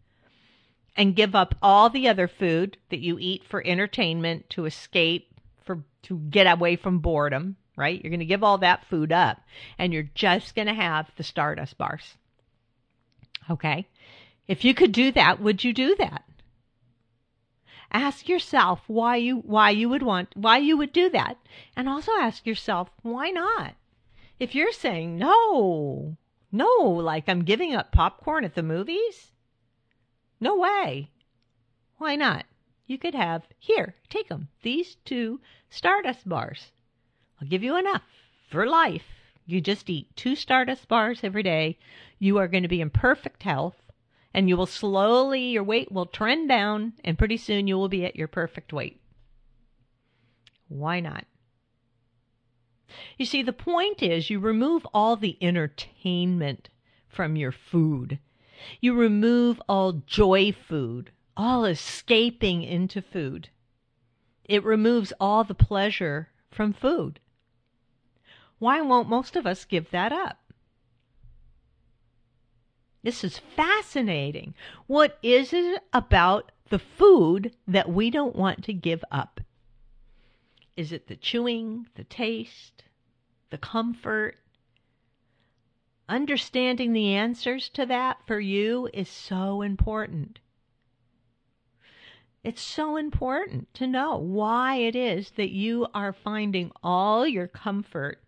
And 0.97 1.15
give 1.15 1.37
up 1.37 1.55
all 1.63 1.91
the 1.91 2.09
other 2.09 2.27
food 2.27 2.77
that 2.89 2.99
you 2.99 3.19
eat 3.21 3.45
for 3.45 3.65
entertainment 3.65 4.51
to 4.51 4.65
escape 4.65 5.28
for 5.69 5.85
to 6.05 6.19
get 6.31 6.47
away 6.47 6.77
from 6.77 7.01
boredom, 7.01 7.57
right? 7.77 8.03
You're 8.03 8.11
going 8.11 8.21
to 8.21 8.25
give 8.25 8.43
all 8.43 8.57
that 8.59 8.87
food 8.87 9.13
up 9.13 9.39
and 9.79 9.93
you're 9.93 10.09
just 10.15 10.55
going 10.55 10.67
to 10.67 10.73
have 10.73 11.11
the 11.17 11.23
Stardust 11.23 11.77
bars. 11.77 12.17
Okay? 13.51 13.87
If 14.47 14.65
you 14.65 14.73
could 14.73 14.93
do 14.93 15.13
that, 15.13 15.43
would 15.43 15.63
you 15.63 15.75
do 15.75 15.95
that? 15.97 16.25
Ask 17.93 18.31
yourself 18.31 18.81
why 18.87 19.17
you 19.17 19.37
why 19.37 19.71
you 19.71 19.91
would 19.91 20.03
want 20.03 20.29
why 20.35 20.57
you 20.57 20.79
would 20.79 20.93
do 20.93 21.11
that 21.11 21.37
and 21.77 21.87
also 21.87 22.13
ask 22.13 22.47
yourself 22.47 22.89
why 23.03 23.29
not? 23.29 23.75
If 24.39 24.55
you're 24.55 24.73
saying 24.73 25.19
no, 25.19 26.17
no, 26.51 26.83
like 26.83 27.29
I'm 27.29 27.45
giving 27.45 27.75
up 27.75 27.93
popcorn 27.93 28.45
at 28.45 28.55
the 28.55 28.63
movies? 28.63 29.33
No 30.41 30.57
way. 30.57 31.11
Why 31.99 32.17
not? 32.17 32.47
You 32.89 32.97
could 32.97 33.15
have, 33.15 33.43
here, 33.59 33.95
take 34.09 34.29
them, 34.29 34.49
these 34.63 34.97
two 35.05 35.41
Stardust 35.69 36.27
bars. 36.27 36.73
I'll 37.41 37.47
give 37.47 37.63
you 37.63 37.77
enough 37.77 38.03
for 38.51 38.67
life. 38.67 39.05
You 39.45 39.61
just 39.61 39.91
eat 39.91 40.17
two 40.17 40.35
Stardust 40.35 40.89
bars 40.89 41.21
every 41.23 41.43
day. 41.43 41.79
You 42.19 42.39
are 42.39 42.49
going 42.49 42.63
to 42.63 42.69
be 42.69 42.81
in 42.81 42.89
perfect 42.89 43.43
health, 43.43 43.77
and 44.33 44.49
you 44.49 44.57
will 44.57 44.67
slowly, 44.67 45.51
your 45.51 45.63
weight 45.63 45.93
will 45.93 46.07
trend 46.07 46.49
down, 46.49 46.95
and 47.05 47.19
pretty 47.19 47.37
soon 47.37 47.67
you 47.67 47.77
will 47.77 47.91
be 47.91 48.07
at 48.07 48.17
your 48.17 48.27
perfect 48.27 48.73
weight. 48.73 48.99
Why 50.69 51.01
not? 51.01 51.27
You 53.19 53.27
see, 53.27 53.43
the 53.43 53.53
point 53.53 54.03
is 54.03 54.31
you 54.31 54.41
remove 54.41 54.87
all 54.95 55.15
the 55.15 55.37
entertainment 55.43 56.71
from 57.07 57.37
your 57.37 57.53
food. 57.53 58.19
You 58.81 58.95
remove 58.95 59.61
all 59.69 59.93
joy 60.07 60.53
food, 60.53 61.11
all 61.39 61.65
escaping 61.65 62.65
into 62.65 63.01
food. 63.01 63.49
It 64.45 64.65
removes 64.65 65.13
all 65.21 65.45
the 65.45 65.55
pleasure 65.55 66.31
from 66.51 66.73
food. 66.73 67.21
Why 68.59 68.81
won't 68.81 69.09
most 69.09 69.37
of 69.37 69.47
us 69.47 69.65
give 69.65 69.91
that 69.93 70.13
up? 70.13 70.39
This 73.05 73.23
is 73.23 73.39
fascinating. 73.39 74.55
What 74.89 75.17
is 75.23 75.53
it 75.53 75.85
about 75.93 76.51
the 76.71 76.81
food 76.81 77.55
that 77.69 77.89
we 77.89 78.11
don't 78.11 78.35
want 78.35 78.65
to 78.65 78.73
give 78.73 79.05
up? 79.13 79.41
Is 80.77 80.91
it 80.91 81.07
the 81.07 81.17
chewing, 81.17 81.87
the 81.95 82.05
taste, 82.05 82.83
the 83.51 83.59
comfort? 83.59 84.39
Understanding 86.09 86.93
the 86.93 87.15
answers 87.15 87.69
to 87.71 87.87
that 87.87 88.27
for 88.27 88.41
you 88.41 88.89
is 88.93 89.09
so 89.09 89.63
important. 89.63 90.41
It's 92.49 92.63
so 92.63 92.97
important 92.97 93.75
to 93.75 93.87
know 93.87 94.17
why 94.17 94.77
it 94.77 94.97
is 94.97 95.33
that 95.33 95.51
you 95.51 95.87
are 95.93 96.15
finding 96.15 96.73
all 96.83 97.27
your 97.27 97.47
comfort 97.47 98.23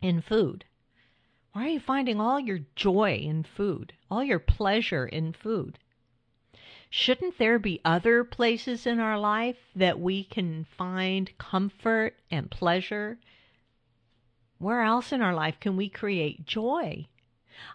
in 0.00 0.20
food. 0.20 0.64
Why 1.50 1.64
are 1.64 1.68
you 1.70 1.80
finding 1.80 2.20
all 2.20 2.38
your 2.38 2.60
joy 2.76 3.16
in 3.16 3.42
food, 3.42 3.92
all 4.08 4.22
your 4.22 4.38
pleasure 4.38 5.04
in 5.04 5.32
food? 5.32 5.80
Shouldn't 6.90 7.38
there 7.38 7.58
be 7.58 7.80
other 7.84 8.22
places 8.22 8.86
in 8.86 9.00
our 9.00 9.18
life 9.18 9.58
that 9.74 9.98
we 9.98 10.22
can 10.22 10.62
find 10.62 11.36
comfort 11.36 12.20
and 12.30 12.52
pleasure? 12.52 13.18
Where 14.58 14.82
else 14.82 15.10
in 15.10 15.22
our 15.22 15.34
life 15.34 15.58
can 15.58 15.76
we 15.76 15.88
create 15.88 16.46
joy? 16.46 17.08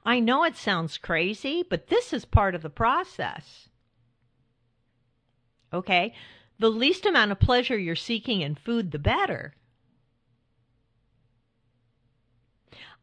I 0.05 0.21
know 0.21 0.45
it 0.45 0.55
sounds 0.55 0.97
crazy, 0.97 1.63
but 1.69 1.87
this 1.87 2.13
is 2.13 2.23
part 2.23 2.55
of 2.55 2.61
the 2.61 2.69
process. 2.69 3.67
Okay? 5.75 6.13
The 6.57 6.69
least 6.69 7.05
amount 7.05 7.31
of 7.31 7.39
pleasure 7.39 7.77
you're 7.77 7.95
seeking 7.95 8.41
in 8.41 8.55
food, 8.55 8.91
the 8.91 8.99
better. 8.99 9.53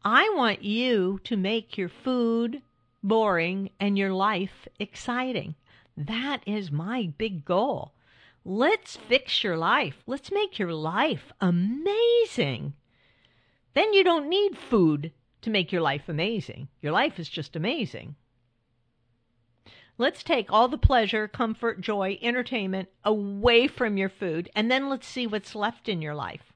I 0.03 0.29
want 0.35 0.63
you 0.63 1.19
to 1.23 1.37
make 1.37 1.77
your 1.77 1.89
food 1.89 2.61
boring 3.01 3.69
and 3.79 3.97
your 3.97 4.11
life 4.11 4.67
exciting. 4.79 5.55
That 5.95 6.41
is 6.45 6.71
my 6.71 7.13
big 7.17 7.45
goal. 7.45 7.93
Let's 8.43 8.97
fix 8.97 9.43
your 9.43 9.55
life. 9.55 10.03
Let's 10.05 10.31
make 10.31 10.59
your 10.59 10.73
life 10.73 11.31
amazing. 11.39 12.73
Then 13.73 13.93
you 13.93 14.03
don't 14.03 14.27
need 14.27 14.57
food 14.57 15.11
to 15.41 15.49
make 15.49 15.71
your 15.71 15.81
life 15.81 16.09
amazing. 16.09 16.67
Your 16.81 16.91
life 16.91 17.19
is 17.19 17.29
just 17.29 17.55
amazing. 17.55 18.15
Let's 19.97 20.23
take 20.23 20.51
all 20.51 20.67
the 20.67 20.77
pleasure, 20.77 21.27
comfort, 21.27 21.79
joy, 21.79 22.17
entertainment 22.21 22.89
away 23.03 23.67
from 23.67 23.95
your 23.97 24.09
food, 24.09 24.49
and 24.55 24.71
then 24.71 24.89
let's 24.89 25.07
see 25.07 25.27
what's 25.27 25.53
left 25.53 25.87
in 25.87 26.01
your 26.01 26.15
life. 26.15 26.51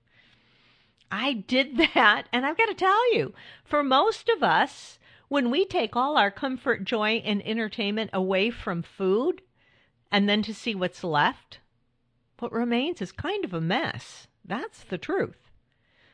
I 1.12 1.34
did 1.34 1.78
that, 1.93 2.28
and 2.34 2.45
I've 2.45 2.58
got 2.58 2.65
to 2.67 2.73
tell 2.73 3.13
you, 3.13 3.34
for 3.63 3.84
most 3.84 4.28
of 4.30 4.41
us, 4.41 4.97
when 5.30 5.52
we 5.52 5.65
take 5.65 5.95
all 5.95 6.17
our 6.17 6.32
comfort, 6.32 6.84
joy, 6.84 7.21
and 7.23 7.45
entertainment 7.45 8.10
away 8.13 8.50
from 8.50 8.82
food, 8.82 9.41
and 10.12 10.28
then 10.28 10.41
to 10.43 10.54
see 10.54 10.73
what's 10.73 11.04
left, 11.04 11.60
what 12.39 12.52
remains 12.52 13.02
is 13.02 13.12
kind 13.12 13.45
of 13.45 13.54
a 13.54 13.62
mess. 13.62 14.28
That's 14.45 14.84
the 14.84 14.97
truth. 14.97 15.52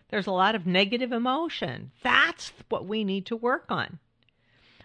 There's 0.10 0.28
a 0.28 0.32
lot 0.32 0.56
of 0.56 0.68
negative 0.68 1.12
emotion. 1.12 1.92
That's 2.02 2.52
what 2.70 2.86
we 2.86 3.04
need 3.04 3.26
to 3.28 3.36
work 3.36 3.66
on. 3.70 4.00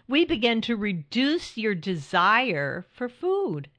We 0.09 0.25
begin 0.25 0.61
to 0.61 0.75
reduce 0.75 1.55
your 1.55 1.75
desire 1.75 2.87
for 2.91 3.07
food. 3.07 3.69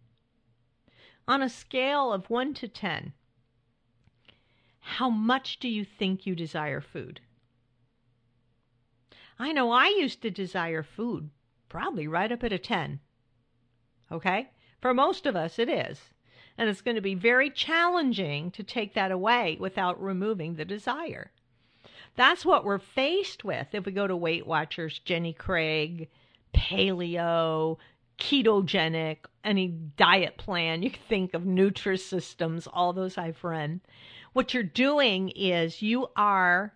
On 1.27 1.43
a 1.43 1.49
scale 1.49 2.13
of 2.13 2.31
1 2.31 2.55
to 2.55 2.69
10, 2.69 3.15
how 4.79 5.11
much 5.11 5.59
do 5.59 5.69
you 5.69 5.85
think 5.85 6.27
you 6.27 6.37
desire 6.37 6.81
food? 6.81 7.21
I 9.41 9.51
know 9.51 9.73
I 9.73 9.89
used 9.89 10.23
to 10.23 10.31
desire 10.31 10.85
food 10.85 11.31
probably 11.69 12.07
right 12.07 12.31
up 12.31 12.45
at 12.45 12.53
a 12.53 12.59
10. 12.59 13.01
Okay? 14.13 14.51
For 14.81 14.95
most 14.95 15.27
of 15.27 15.35
us, 15.35 15.59
it 15.59 15.69
is. 15.69 16.11
And 16.57 16.71
it's 16.71 16.81
going 16.81 16.95
to 16.95 17.01
be 17.01 17.17
very 17.17 17.51
challenging 17.51 18.53
to 18.53 18.63
take 18.63 18.95
that 18.95 19.11
away 19.11 19.57
without 19.59 20.01
removing 20.01 20.55
the 20.55 20.65
desire. 20.65 21.33
That's 22.15 22.45
what 22.45 22.65
we're 22.65 22.79
faced 22.79 23.43
with 23.43 23.69
if 23.73 23.85
we 23.85 23.91
go 23.91 24.07
to 24.07 24.17
Weight 24.17 24.47
Watchers, 24.47 25.01
Jenny 25.01 25.33
Craig, 25.33 26.09
paleo, 26.55 27.79
ketogenic, 28.19 29.19
any 29.45 29.69
diet 29.69 30.37
plan 30.37 30.83
you 30.83 30.91
think 31.09 31.35
of, 31.35 31.43
Nutrisystems, 31.43 32.69
all 32.73 32.93
those 32.93 33.19
I've 33.19 33.43
run. 33.43 33.81
What 34.33 34.55
you're 34.55 34.63
doing 34.63 35.31
is 35.31 35.83
you 35.83 36.09
are 36.17 36.75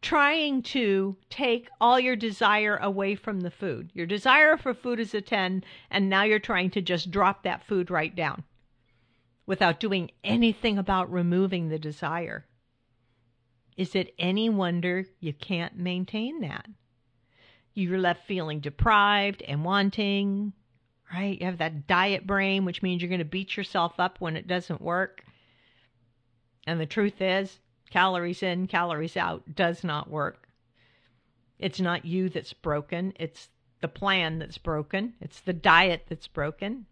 trying 0.00 0.62
to 0.62 1.16
take 1.28 1.68
all 1.80 1.98
your 1.98 2.16
desire 2.16 2.76
away 2.76 3.14
from 3.14 3.40
the 3.40 3.50
food. 3.50 3.90
Your 3.94 4.06
desire 4.06 4.56
for 4.56 4.72
food 4.72 5.00
is 5.00 5.14
a 5.14 5.20
10, 5.20 5.64
and 5.90 6.08
now 6.08 6.22
you're 6.22 6.38
trying 6.38 6.70
to 6.70 6.80
just 6.80 7.10
drop 7.10 7.42
that 7.42 7.64
food 7.64 7.90
right 7.90 8.14
down 8.14 8.44
without 9.46 9.80
doing 9.80 10.10
anything 10.22 10.78
about 10.78 11.10
removing 11.10 11.68
the 11.68 11.78
desire. 11.78 12.46
Is 13.76 13.94
it 13.94 14.14
any 14.18 14.48
wonder 14.48 15.04
you 15.20 15.32
can't 15.32 15.76
maintain 15.76 16.40
that? 16.40 16.66
You're 17.78 17.98
left 17.98 18.26
feeling 18.26 18.58
deprived 18.58 19.40
and 19.42 19.64
wanting, 19.64 20.52
right? 21.14 21.38
You 21.38 21.46
have 21.46 21.58
that 21.58 21.86
diet 21.86 22.26
brain, 22.26 22.64
which 22.64 22.82
means 22.82 23.00
you're 23.00 23.08
going 23.08 23.20
to 23.20 23.24
beat 23.24 23.56
yourself 23.56 24.00
up 24.00 24.20
when 24.20 24.36
it 24.36 24.48
doesn't 24.48 24.82
work. 24.82 25.22
And 26.66 26.80
the 26.80 26.86
truth 26.86 27.20
is, 27.20 27.60
calories 27.88 28.42
in, 28.42 28.66
calories 28.66 29.16
out 29.16 29.54
does 29.54 29.84
not 29.84 30.10
work. 30.10 30.48
It's 31.60 31.80
not 31.80 32.04
you 32.04 32.28
that's 32.28 32.52
broken, 32.52 33.12
it's 33.18 33.48
the 33.80 33.86
plan 33.86 34.40
that's 34.40 34.58
broken, 34.58 35.14
it's 35.20 35.40
the 35.40 35.52
diet 35.52 36.06
that's 36.08 36.26
broken. 36.26 36.86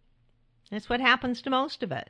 That's 0.71 0.89
what 0.89 1.01
happens 1.01 1.43
to 1.43 1.51
most 1.51 1.83
of 1.83 1.91
us. 1.91 2.09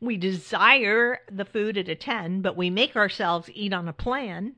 We 0.00 0.16
desire 0.16 1.18
the 1.28 1.44
food 1.44 1.76
at 1.76 1.88
a 1.88 1.96
10, 1.96 2.40
but 2.40 2.56
we 2.56 2.70
make 2.70 2.94
ourselves 2.94 3.50
eat 3.52 3.72
on 3.72 3.88
a 3.88 3.92
plan, 3.92 4.54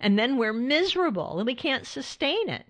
and 0.00 0.18
then 0.18 0.36
we're 0.36 0.52
miserable 0.52 1.38
and 1.38 1.46
we 1.46 1.54
can't 1.54 1.86
sustain 1.86 2.48
it 2.48 2.66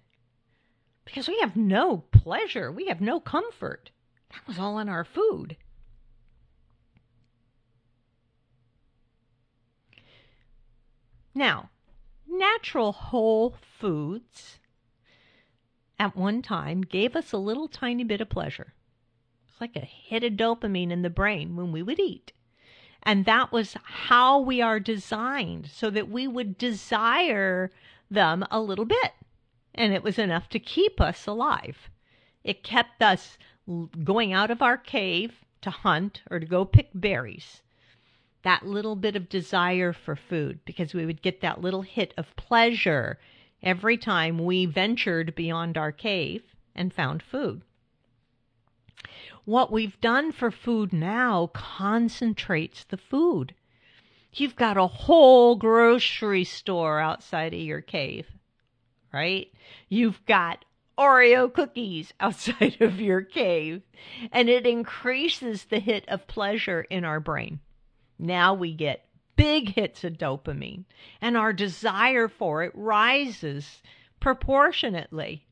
because 1.05 1.29
we 1.29 1.39
have 1.41 1.57
no 1.57 2.05
pleasure, 2.13 2.71
we 2.71 2.87
have 2.87 3.01
no 3.01 3.21
comfort. 3.21 3.91
That 4.31 4.47
was 4.47 4.59
all 4.59 4.79
in 4.79 4.89
our 4.89 5.05
food. 5.05 5.57
Now, 11.35 11.71
natural 12.27 12.93
whole 12.93 13.57
foods 13.79 14.59
at 15.99 16.17
one 16.17 16.43
time 16.43 16.83
gave 16.83 17.17
us 17.17 17.33
a 17.33 17.39
little 17.39 17.69
tiny 17.69 18.05
bit 18.05 18.21
of 18.21 18.29
pleasure. 18.29 18.75
It's 19.49 19.61
like 19.61 19.77
a 19.77 19.81
hit 19.81 20.25
of 20.25 20.35
dopamine 20.35 20.91
in 20.91 21.03
the 21.03 21.11
brain 21.11 21.57
when 21.57 21.73
we 21.73 21.83
would 21.83 22.01
eat. 22.01 22.33
And 23.03 23.25
that 23.25 23.53
was 23.53 23.77
how 23.83 24.39
we 24.39 24.61
are 24.61 24.79
designed, 24.79 25.69
so 25.71 25.91
that 25.91 26.09
we 26.09 26.29
would 26.29 26.57
desire 26.57 27.71
them 28.11 28.45
a 28.51 28.61
little 28.61 28.85
bit. 28.85 29.13
And 29.75 29.93
it 29.93 30.03
was 30.03 30.19
enough 30.19 30.49
to 30.51 30.59
keep 30.59 31.01
us 31.01 31.27
alive. 31.27 31.91
It 32.45 32.63
kept 32.63 33.03
us 33.03 33.39
going 34.05 34.33
out 34.33 34.51
of 34.51 34.63
our 34.63 34.77
cave 34.77 35.45
to 35.63 35.71
hunt 35.71 36.23
or 36.31 36.39
to 36.39 36.47
go 36.47 36.65
pick 36.65 36.91
berries 36.95 37.63
that 38.43 38.67
little 38.67 38.97
bit 38.97 39.17
of 39.17 39.29
desire 39.29 39.93
for 39.93 40.17
food 40.17 40.61
because 40.65 40.95
we 40.95 41.07
would 41.07 41.23
get 41.23 41.41
that 41.41 41.61
little 41.61 41.83
hit 41.83 42.13
of 42.17 42.35
pleasure 42.37 43.19
every 43.63 43.97
time 43.97 44.39
we 44.39 44.67
ventured 44.67 45.35
beyond 45.35 45.79
our 45.79 45.93
cave 45.93 46.43
and 46.75 46.93
found 46.93 47.23
food. 47.23 47.63
What 49.45 49.73
we've 49.73 50.01
done 50.01 50.31
for 50.31 50.51
food 50.51 50.93
now 50.93 51.49
concentrates 51.53 52.85
the 52.85 52.97
food. 52.97 53.55
You've 54.33 54.57
got 54.57 54.77
a 54.77 54.87
whole 54.87 55.57
grocery 55.57 56.45
store 56.45 57.01
outside 57.01 57.53
of 57.53 57.61
your 57.61 57.81
cave, 57.81 58.27
right? 59.13 59.53
You've 59.89 60.25
got 60.27 60.65
Oreo 60.97 61.53
cookies 61.53 62.15
outside 62.21 62.77
of 62.81 63.01
your 63.01 63.23
cave, 63.23 63.83
and 64.31 64.49
it 64.49 64.65
increases 64.65 65.65
the 65.65 65.81
hit 65.81 66.09
of 66.09 66.29
pleasure 66.29 66.83
in 66.83 67.05
our 67.05 67.21
brain. 67.21 67.61
Now 68.19 68.55
we 68.55 68.73
get 68.73 69.09
big 69.35 69.71
hits 69.71 70.05
of 70.05 70.19
dopamine, 70.19 70.85
and 71.21 71.37
our 71.37 71.53
desire 71.53 72.29
for 72.29 72.63
it 72.63 72.73
rises 72.75 73.83
proportionately. 74.21 75.47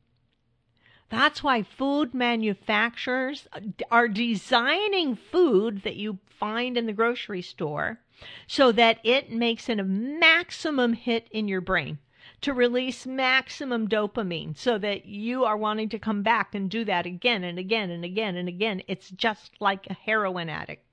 That's 1.10 1.42
why 1.42 1.64
food 1.64 2.14
manufacturers 2.14 3.48
uh, 3.52 3.60
are 3.90 4.08
designing 4.08 5.16
food 5.16 5.82
that 5.82 5.96
you 5.96 6.18
find 6.28 6.78
in 6.78 6.86
the 6.86 6.92
grocery 6.92 7.42
store 7.42 7.98
so 8.46 8.70
that 8.72 8.98
it 9.02 9.30
makes 9.30 9.68
a 9.68 9.76
maximum 9.76 10.92
hit 10.92 11.28
in 11.32 11.48
your 11.48 11.60
brain 11.60 11.98
to 12.40 12.54
release 12.54 13.06
maximum 13.06 13.88
dopamine 13.88 14.56
so 14.56 14.78
that 14.78 15.04
you 15.04 15.44
are 15.44 15.56
wanting 15.56 15.88
to 15.88 15.98
come 15.98 16.22
back 16.22 16.54
and 16.54 16.70
do 16.70 16.84
that 16.84 17.06
again 17.06 17.44
and 17.44 17.58
again 17.58 17.90
and 17.90 18.04
again 18.04 18.36
and 18.36 18.48
again. 18.48 18.82
It's 18.86 19.10
just 19.10 19.52
like 19.60 19.86
a 19.88 19.94
heroin 19.94 20.48
addict. 20.48 20.84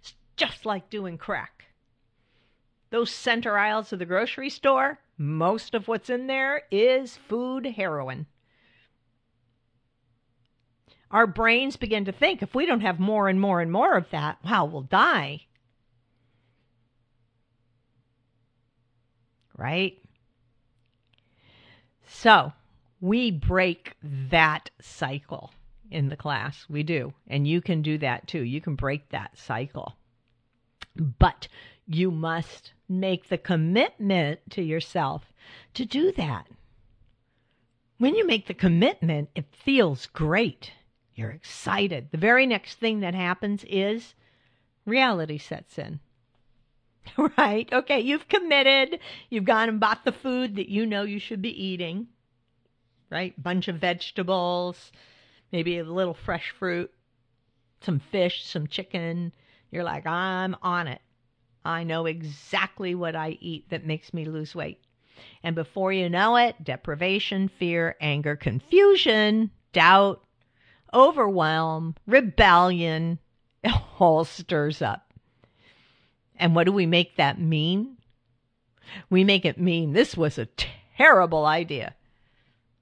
It's 0.00 0.14
just 0.36 0.66
like 0.66 0.90
doing 0.90 1.18
crack. 1.18 1.64
Those 2.90 3.10
center 3.10 3.58
aisles 3.58 3.92
of 3.92 3.98
the 3.98 4.04
grocery 4.04 4.50
store, 4.50 4.98
most 5.16 5.74
of 5.74 5.88
what's 5.88 6.10
in 6.10 6.26
there 6.26 6.64
is 6.70 7.16
food 7.16 7.64
heroin. 7.64 8.26
Our 11.12 11.26
brains 11.26 11.76
begin 11.76 12.06
to 12.06 12.12
think 12.12 12.42
if 12.42 12.54
we 12.54 12.64
don't 12.64 12.80
have 12.80 12.98
more 12.98 13.28
and 13.28 13.38
more 13.38 13.60
and 13.60 13.70
more 13.70 13.96
of 13.96 14.10
that, 14.10 14.38
wow, 14.42 14.64
we'll 14.64 14.82
die. 14.82 15.42
Right? 19.56 19.98
So, 22.08 22.52
we 23.00 23.30
break 23.30 23.94
that 24.02 24.70
cycle 24.80 25.52
in 25.90 26.08
the 26.08 26.16
class. 26.16 26.64
We 26.68 26.82
do. 26.82 27.12
And 27.28 27.46
you 27.46 27.60
can 27.60 27.82
do 27.82 27.98
that 27.98 28.26
too. 28.26 28.42
You 28.42 28.62
can 28.62 28.74
break 28.74 29.10
that 29.10 29.36
cycle. 29.36 29.96
But 30.96 31.48
you 31.86 32.10
must 32.10 32.72
make 32.88 33.28
the 33.28 33.38
commitment 33.38 34.40
to 34.50 34.62
yourself 34.62 35.32
to 35.74 35.84
do 35.84 36.12
that. 36.12 36.46
When 37.98 38.14
you 38.14 38.26
make 38.26 38.46
the 38.46 38.54
commitment, 38.54 39.28
it 39.34 39.46
feels 39.52 40.06
great. 40.06 40.72
You're 41.14 41.30
excited. 41.30 42.08
The 42.10 42.18
very 42.18 42.46
next 42.46 42.78
thing 42.78 43.00
that 43.00 43.14
happens 43.14 43.64
is 43.68 44.14
reality 44.86 45.38
sets 45.38 45.78
in. 45.78 46.00
right? 47.36 47.68
Okay, 47.72 48.00
you've 48.00 48.28
committed. 48.28 48.98
You've 49.28 49.44
gone 49.44 49.68
and 49.68 49.80
bought 49.80 50.04
the 50.04 50.12
food 50.12 50.56
that 50.56 50.68
you 50.68 50.86
know 50.86 51.02
you 51.02 51.18
should 51.18 51.42
be 51.42 51.64
eating. 51.64 52.08
Right? 53.10 53.40
Bunch 53.40 53.68
of 53.68 53.76
vegetables, 53.76 54.92
maybe 55.50 55.78
a 55.78 55.84
little 55.84 56.14
fresh 56.14 56.50
fruit, 56.50 56.90
some 57.82 57.98
fish, 57.98 58.46
some 58.46 58.66
chicken, 58.66 59.32
you're 59.72 59.84
like, 59.84 60.06
I'm 60.06 60.54
on 60.62 60.86
it. 60.86 61.00
I 61.64 61.84
know 61.84 62.06
exactly 62.06 62.94
what 62.94 63.16
I 63.16 63.38
eat 63.40 63.70
that 63.70 63.86
makes 63.86 64.12
me 64.12 64.26
lose 64.26 64.54
weight. 64.54 64.80
And 65.42 65.54
before 65.54 65.92
you 65.92 66.08
know 66.08 66.36
it, 66.36 66.62
deprivation, 66.62 67.48
fear, 67.48 67.96
anger, 68.00 68.36
confusion, 68.36 69.50
doubt, 69.72 70.22
overwhelm, 70.92 71.96
rebellion, 72.06 73.18
it 73.62 73.72
all 73.98 74.24
stirs 74.24 74.82
up. 74.82 75.12
And 76.36 76.54
what 76.54 76.64
do 76.64 76.72
we 76.72 76.86
make 76.86 77.16
that 77.16 77.40
mean? 77.40 77.96
We 79.08 79.24
make 79.24 79.44
it 79.44 79.58
mean 79.58 79.92
this 79.92 80.16
was 80.16 80.38
a 80.38 80.48
terrible 80.96 81.46
idea. 81.46 81.94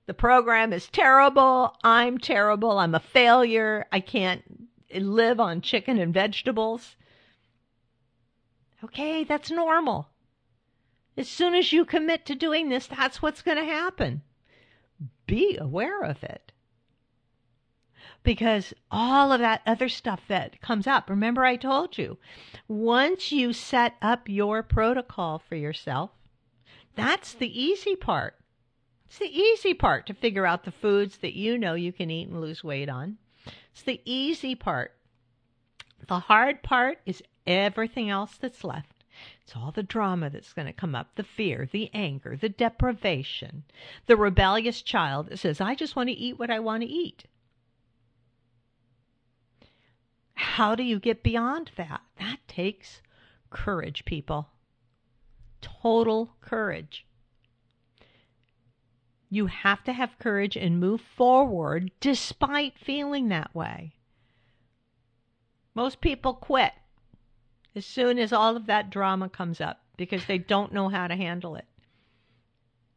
The 0.06 0.14
program 0.14 0.72
is 0.72 0.88
terrible. 0.88 1.76
I'm 1.84 2.18
terrible. 2.18 2.78
I'm 2.78 2.94
a 2.94 3.00
failure. 3.00 3.86
I 3.92 4.00
can't 4.00 4.42
live 4.92 5.38
on 5.38 5.60
chicken 5.60 5.98
and 5.98 6.12
vegetables. 6.12 6.96
Okay, 8.82 9.24
that's 9.24 9.50
normal. 9.50 10.08
As 11.16 11.28
soon 11.28 11.54
as 11.54 11.72
you 11.72 11.84
commit 11.84 12.24
to 12.26 12.34
doing 12.34 12.70
this, 12.70 12.86
that's 12.86 13.20
what's 13.20 13.42
going 13.42 13.58
to 13.58 13.64
happen. 13.64 14.22
Be 15.26 15.56
aware 15.58 16.02
of 16.02 16.24
it. 16.24 16.49
Because 18.22 18.74
all 18.90 19.32
of 19.32 19.40
that 19.40 19.62
other 19.66 19.88
stuff 19.88 20.20
that 20.28 20.60
comes 20.60 20.86
up, 20.86 21.08
remember 21.08 21.44
I 21.44 21.56
told 21.56 21.96
you, 21.96 22.18
once 22.68 23.32
you 23.32 23.52
set 23.52 23.94
up 24.02 24.28
your 24.28 24.62
protocol 24.62 25.38
for 25.38 25.56
yourself, 25.56 26.10
that's 26.94 27.32
the 27.32 27.60
easy 27.60 27.96
part. 27.96 28.36
It's 29.06 29.18
the 29.18 29.40
easy 29.40 29.74
part 29.74 30.06
to 30.06 30.14
figure 30.14 30.46
out 30.46 30.64
the 30.64 30.70
foods 30.70 31.18
that 31.18 31.34
you 31.34 31.56
know 31.56 31.74
you 31.74 31.92
can 31.92 32.10
eat 32.10 32.28
and 32.28 32.40
lose 32.40 32.62
weight 32.62 32.88
on. 32.88 33.18
It's 33.72 33.82
the 33.82 34.00
easy 34.04 34.54
part. 34.54 34.94
The 36.06 36.20
hard 36.20 36.62
part 36.62 36.98
is 37.06 37.22
everything 37.46 38.10
else 38.10 38.36
that's 38.36 38.64
left. 38.64 39.04
It's 39.42 39.56
all 39.56 39.72
the 39.72 39.82
drama 39.82 40.30
that's 40.30 40.52
going 40.52 40.66
to 40.66 40.72
come 40.72 40.94
up 40.94 41.14
the 41.16 41.24
fear, 41.24 41.68
the 41.70 41.90
anger, 41.92 42.36
the 42.36 42.48
deprivation, 42.48 43.64
the 44.06 44.16
rebellious 44.16 44.82
child 44.82 45.28
that 45.28 45.38
says, 45.38 45.60
I 45.60 45.74
just 45.74 45.96
want 45.96 46.08
to 46.08 46.14
eat 46.14 46.38
what 46.38 46.50
I 46.50 46.60
want 46.60 46.82
to 46.82 46.88
eat. 46.88 47.24
How 50.40 50.74
do 50.74 50.82
you 50.82 50.98
get 50.98 51.22
beyond 51.22 51.70
that? 51.76 52.00
That 52.18 52.38
takes 52.48 53.02
courage, 53.50 54.06
people. 54.06 54.48
Total 55.60 56.34
courage. 56.40 57.06
You 59.28 59.46
have 59.46 59.84
to 59.84 59.92
have 59.92 60.18
courage 60.18 60.56
and 60.56 60.80
move 60.80 61.02
forward 61.02 61.90
despite 62.00 62.78
feeling 62.78 63.28
that 63.28 63.54
way. 63.54 63.92
Most 65.74 66.00
people 66.00 66.32
quit 66.32 66.72
as 67.76 67.84
soon 67.84 68.18
as 68.18 68.32
all 68.32 68.56
of 68.56 68.64
that 68.64 68.88
drama 68.88 69.28
comes 69.28 69.60
up 69.60 69.82
because 69.98 70.24
they 70.24 70.38
don't 70.38 70.72
know 70.72 70.88
how 70.88 71.06
to 71.06 71.16
handle 71.16 71.54
it. 71.54 71.66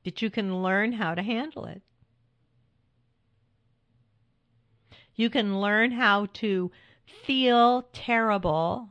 But 0.06 0.21
you 0.21 0.29
can 0.29 0.63
learn 0.63 0.93
how 0.93 1.13
to 1.13 1.21
handle 1.21 1.65
it. 1.65 1.82
You 5.15 5.29
can 5.29 5.60
learn 5.60 5.91
how 5.91 6.27
to 6.36 6.71
feel 7.06 7.88
terrible. 7.94 8.89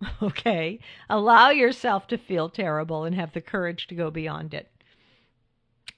Okay. 0.22 0.78
Allow 1.10 1.50
yourself 1.50 2.06
to 2.06 2.16
feel 2.18 2.48
terrible 2.48 3.02
and 3.02 3.16
have 3.16 3.32
the 3.32 3.40
courage 3.40 3.88
to 3.88 3.96
go 3.96 4.12
beyond 4.12 4.54
it. 4.54 4.70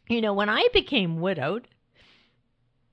You 0.09 0.23
know, 0.23 0.33
when 0.33 0.49
I 0.49 0.69
became 0.73 1.21
widowed, 1.21 1.69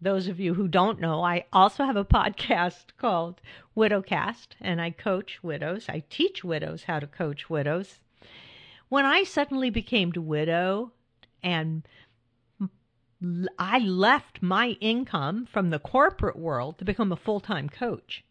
those 0.02 0.28
of 0.28 0.40
you 0.40 0.54
who 0.54 0.68
don't 0.68 1.00
know, 1.00 1.24
I 1.24 1.46
also 1.52 1.86
have 1.86 1.96
a 1.96 2.06
podcast 2.06 2.88
called 2.98 3.42
Widowcast, 3.76 4.48
and 4.60 4.82
I 4.82 4.92
coach 4.92 5.42
widows. 5.42 5.88
I 5.88 6.04
teach 6.10 6.44
widows 6.44 6.84
how 6.84 7.00
to 7.00 7.08
coach 7.08 7.50
widows. 7.50 8.00
When 8.90 9.06
I 9.06 9.24
suddenly 9.24 9.70
became 9.70 10.12
a 10.16 10.22
widow 10.22 10.92
and 11.42 11.88
I 13.58 13.80
left 13.80 14.44
my 14.44 14.78
income 14.80 15.48
from 15.48 15.72
the 15.72 15.80
corporate 15.80 16.38
world 16.38 16.78
to 16.78 16.86
become 16.86 17.12
a 17.12 17.18
full 17.18 17.40
time 17.40 17.68
coach. 17.68 18.24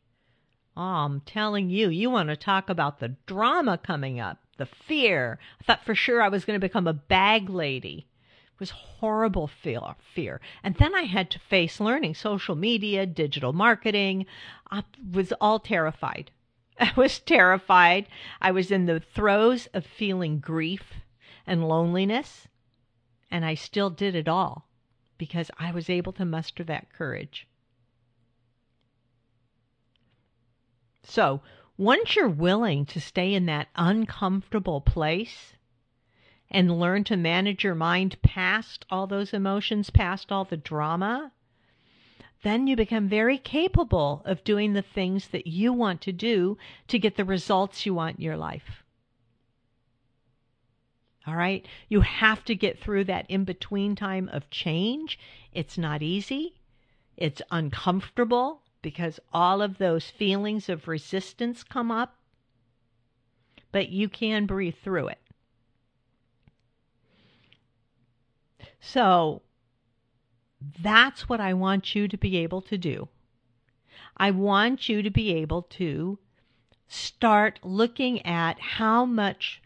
Oh, 0.79 0.83
I'm 0.83 1.21
telling 1.21 1.71
you, 1.71 1.89
you 1.89 2.11
want 2.11 2.29
to 2.29 2.37
talk 2.37 2.69
about 2.69 2.99
the 2.99 3.17
drama 3.25 3.79
coming 3.79 4.21
up, 4.21 4.45
the 4.59 4.67
fear. 4.67 5.39
I 5.59 5.65
thought 5.65 5.87
for 5.87 5.95
sure 5.95 6.21
I 6.21 6.29
was 6.29 6.45
going 6.45 6.61
to 6.61 6.67
become 6.67 6.87
a 6.87 6.93
bag 6.93 7.49
lady. 7.49 8.07
It 8.53 8.61
was 8.61 8.71
horrible 8.71 9.47
fear, 9.47 9.81
fear. 10.15 10.39
And 10.63 10.75
then 10.75 10.95
I 10.95 11.03
had 11.03 11.31
to 11.31 11.39
face 11.39 11.81
learning 11.81 12.15
social 12.15 12.55
media, 12.55 13.07
digital 13.07 13.55
marketing. 13.55 14.27
I 14.71 14.85
was 15.13 15.33
all 15.41 15.59
terrified. 15.59 16.31
I 16.79 16.93
was 16.95 17.21
terrified. 17.21 18.07
I 18.43 18.51
was 18.51 18.71
in 18.71 18.85
the 18.85 19.01
throes 19.01 19.67
of 19.73 19.87
feeling 19.87 20.41
grief 20.41 20.93
and 21.47 21.67
loneliness, 21.67 22.49
and 23.31 23.47
I 23.47 23.55
still 23.55 23.89
did 23.89 24.15
it 24.15 24.29
all 24.29 24.67
because 25.17 25.51
I 25.59 25.71
was 25.71 25.89
able 25.89 26.13
to 26.13 26.27
muster 26.27 26.65
that 26.65 26.93
courage. 26.93 27.47
So, 31.09 31.41
once 31.79 32.17
you're 32.17 32.29
willing 32.29 32.85
to 32.87 33.01
stay 33.01 33.33
in 33.33 33.47
that 33.47 33.69
uncomfortable 33.77 34.81
place 34.81 35.55
and 36.51 36.81
learn 36.81 37.05
to 37.05 37.17
manage 37.17 37.63
your 37.63 37.77
mind 37.77 38.21
past 38.23 38.85
all 38.91 39.07
those 39.07 39.33
emotions, 39.33 39.89
past 39.89 40.33
all 40.33 40.45
the 40.45 40.57
drama, 40.57 41.31
then 42.43 42.67
you 42.67 42.75
become 42.75 43.09
very 43.09 43.39
capable 43.39 44.23
of 44.25 44.43
doing 44.43 44.73
the 44.73 44.83
things 44.83 45.29
that 45.29 45.47
you 45.47 45.73
want 45.73 46.01
to 46.01 46.13
do 46.13 46.59
to 46.89 46.99
get 46.99 47.17
the 47.17 47.25
results 47.25 47.87
you 47.87 47.95
want 47.95 48.17
in 48.17 48.23
your 48.23 48.37
life. 48.37 48.83
All 51.25 51.37
right? 51.37 51.65
You 51.89 52.01
have 52.01 52.45
to 52.47 52.55
get 52.57 52.81
through 52.81 53.05
that 53.05 53.31
in 53.31 53.45
between 53.45 53.95
time 53.95 54.29
of 54.29 54.51
change. 54.51 55.21
It's 55.53 55.79
not 55.79 56.03
easy, 56.03 56.57
it's 57.17 57.43
uncomfortable, 57.51 58.63
because 58.87 59.19
all 59.33 59.63
of 59.63 59.79
those 59.79 60.11
feelings 60.11 60.69
of 60.69 60.87
resistance 60.87 61.65
come 61.65 61.91
up, 61.91 62.19
but 63.73 63.89
you 63.89 64.09
can 64.09 64.47
breathe 64.47 64.77
through 64.81 65.09
it. 65.09 65.19
So 68.79 69.43
that's 70.81 71.29
what 71.29 71.41
I 71.41 71.53
want 71.53 71.97
you 71.97 72.07
to 72.07 72.17
be 72.17 72.37
able 72.37 72.63
to 72.63 72.79
do. 72.79 73.09
I 74.17 74.31
want 74.31 74.89
you 74.89 75.03
to 75.03 75.11
be 75.11 75.35
able 75.35 75.63
to 75.63 76.21
start 76.87 77.59
looking 77.65 78.25
at 78.25 78.61
how 78.61 79.05
much 79.05 79.61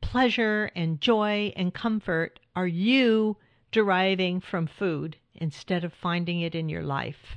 pleasure 0.00 0.72
and 0.74 1.00
joy 1.00 1.52
and 1.54 1.72
comfort 1.72 2.40
are 2.56 2.66
you 2.66 3.36
deriving 3.70 4.40
from 4.40 4.66
food 4.66 5.16
instead 5.32 5.84
of 5.84 5.92
finding 5.92 6.40
it 6.40 6.56
in 6.56 6.68
your 6.68 6.82
life 6.82 7.36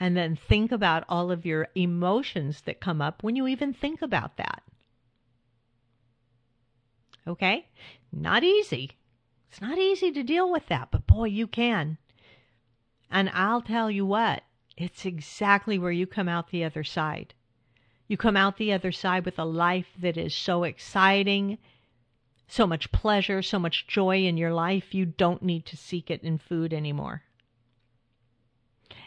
and 0.00 0.16
then 0.16 0.34
think 0.34 0.72
about 0.72 1.04
all 1.10 1.30
of 1.30 1.44
your 1.44 1.68
emotions 1.74 2.62
that 2.62 2.80
come 2.80 3.02
up 3.02 3.22
when 3.22 3.36
you 3.36 3.46
even 3.46 3.74
think 3.74 4.00
about 4.00 4.38
that. 4.38 4.62
Okay? 7.26 7.68
Not 8.10 8.42
easy. 8.42 8.92
It's 9.50 9.60
not 9.60 9.76
easy 9.76 10.10
to 10.12 10.22
deal 10.22 10.50
with 10.50 10.66
that, 10.68 10.90
but 10.90 11.06
boy, 11.06 11.26
you 11.26 11.46
can. 11.46 11.98
And 13.10 13.28
I'll 13.34 13.60
tell 13.60 13.90
you 13.90 14.06
what, 14.06 14.42
it's 14.74 15.04
exactly 15.04 15.78
where 15.78 15.92
you 15.92 16.06
come 16.06 16.28
out 16.28 16.48
the 16.48 16.64
other 16.64 16.82
side. 16.82 17.34
You 18.08 18.16
come 18.16 18.38
out 18.38 18.56
the 18.56 18.72
other 18.72 18.92
side 18.92 19.26
with 19.26 19.38
a 19.38 19.44
life 19.44 19.88
that 20.00 20.16
is 20.16 20.34
so 20.34 20.64
exciting, 20.64 21.58
so 22.48 22.66
much 22.66 22.90
pleasure, 22.90 23.42
so 23.42 23.58
much 23.58 23.86
joy 23.86 24.24
in 24.24 24.38
your 24.38 24.54
life, 24.54 24.94
you 24.94 25.04
don't 25.04 25.42
need 25.42 25.66
to 25.66 25.76
seek 25.76 26.10
it 26.10 26.22
in 26.22 26.38
food 26.38 26.72
anymore 26.72 27.22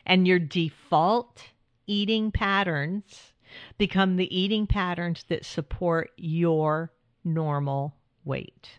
and 0.05 0.27
your 0.27 0.39
default 0.39 1.43
eating 1.87 2.31
patterns 2.31 3.33
become 3.77 4.15
the 4.15 4.35
eating 4.35 4.67
patterns 4.67 5.23
that 5.29 5.45
support 5.45 6.11
your 6.17 6.91
normal 7.23 7.95
weight. 8.25 8.69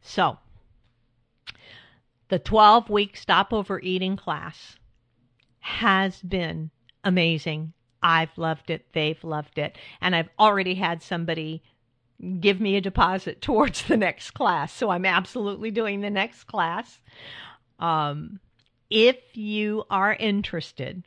So, 0.00 0.38
the 2.28 2.38
12 2.38 2.88
week 2.90 3.16
stop 3.16 3.52
overeating 3.52 4.16
class 4.16 4.76
has 5.58 6.22
been 6.22 6.70
amazing. 7.02 7.72
I've 8.02 8.36
loved 8.38 8.70
it. 8.70 8.86
They've 8.92 9.22
loved 9.24 9.58
it. 9.58 9.76
And 10.00 10.14
I've 10.14 10.28
already 10.38 10.74
had 10.76 11.02
somebody 11.02 11.62
give 12.40 12.60
me 12.60 12.76
a 12.76 12.80
deposit 12.80 13.40
towards 13.42 13.82
the 13.84 13.96
next 13.96 14.32
class. 14.32 14.72
So 14.72 14.90
I'm 14.90 15.04
absolutely 15.04 15.70
doing 15.70 16.00
the 16.00 16.10
next 16.10 16.44
class. 16.44 17.00
Um, 17.78 18.40
if 18.90 19.16
you 19.34 19.84
are 19.90 20.14
interested, 20.14 21.02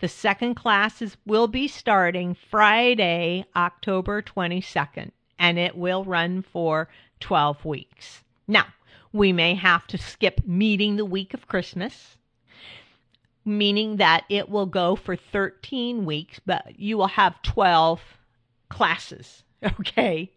the 0.00 0.08
second 0.08 0.56
class 0.56 1.00
is, 1.00 1.16
will 1.24 1.46
be 1.46 1.68
starting 1.68 2.34
Friday, 2.34 3.44
October 3.54 4.20
22nd, 4.20 5.12
and 5.38 5.58
it 5.58 5.76
will 5.76 6.04
run 6.04 6.42
for 6.42 6.88
12 7.20 7.64
weeks. 7.64 8.24
Now, 8.48 8.66
we 9.12 9.32
may 9.32 9.54
have 9.54 9.86
to 9.88 9.98
skip 9.98 10.40
meeting 10.44 10.96
the 10.96 11.04
week 11.04 11.34
of 11.34 11.46
Christmas, 11.46 12.16
meaning 13.44 13.96
that 13.98 14.24
it 14.28 14.48
will 14.48 14.66
go 14.66 14.96
for 14.96 15.14
13 15.14 16.04
weeks, 16.04 16.40
but 16.44 16.78
you 16.78 16.96
will 16.96 17.08
have 17.08 17.40
12 17.42 18.00
classes. 18.68 19.44
Okay. 19.78 20.32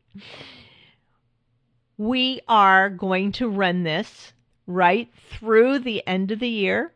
We 1.97 2.41
are 2.47 2.89
going 2.89 3.31
to 3.33 3.49
run 3.49 3.83
this 3.83 4.33
right 4.67 5.09
through 5.29 5.79
the 5.79 6.05
end 6.07 6.31
of 6.31 6.39
the 6.39 6.49
year. 6.49 6.93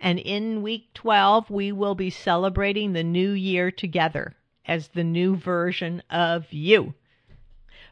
And 0.00 0.18
in 0.18 0.62
week 0.62 0.92
12, 0.94 1.50
we 1.50 1.72
will 1.72 1.94
be 1.94 2.10
celebrating 2.10 2.92
the 2.92 3.04
new 3.04 3.30
year 3.30 3.70
together 3.70 4.34
as 4.66 4.88
the 4.88 5.04
new 5.04 5.36
version 5.36 6.02
of 6.10 6.52
you. 6.52 6.94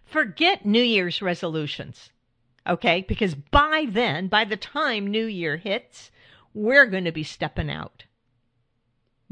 Forget 0.05 0.67
New 0.67 0.83
Year's 0.83 1.23
resolutions, 1.23 2.11
okay? 2.67 3.05
Because 3.07 3.35
by 3.35 3.87
then, 3.89 4.29
by 4.29 4.45
the 4.45 4.57
time 4.57 5.07
New 5.07 5.27
Year 5.27 5.57
hits, 5.57 6.11
we're 6.53 6.87
going 6.87 7.05
to 7.05 7.13
be 7.13 7.25
stepping 7.25 7.71
out. 7.71 8.05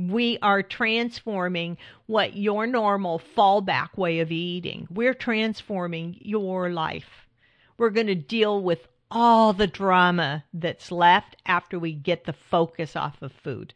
We 0.09 0.39
are 0.41 0.63
transforming 0.63 1.77
what 2.07 2.35
your 2.35 2.67
normal 2.67 3.21
fallback 3.37 3.99
way 3.99 4.21
of 4.21 4.33
eating. 4.33 4.89
We're 4.91 5.13
transforming 5.13 6.17
your 6.21 6.71
life. 6.71 7.29
We're 7.77 7.91
going 7.91 8.07
to 8.07 8.15
deal 8.15 8.63
with 8.63 8.89
all 9.11 9.53
the 9.53 9.67
drama 9.67 10.45
that's 10.55 10.91
left 10.91 11.37
after 11.45 11.79
we 11.79 11.93
get 11.93 12.25
the 12.25 12.33
focus 12.33 12.97
off 12.97 13.21
of 13.21 13.33
food. 13.33 13.75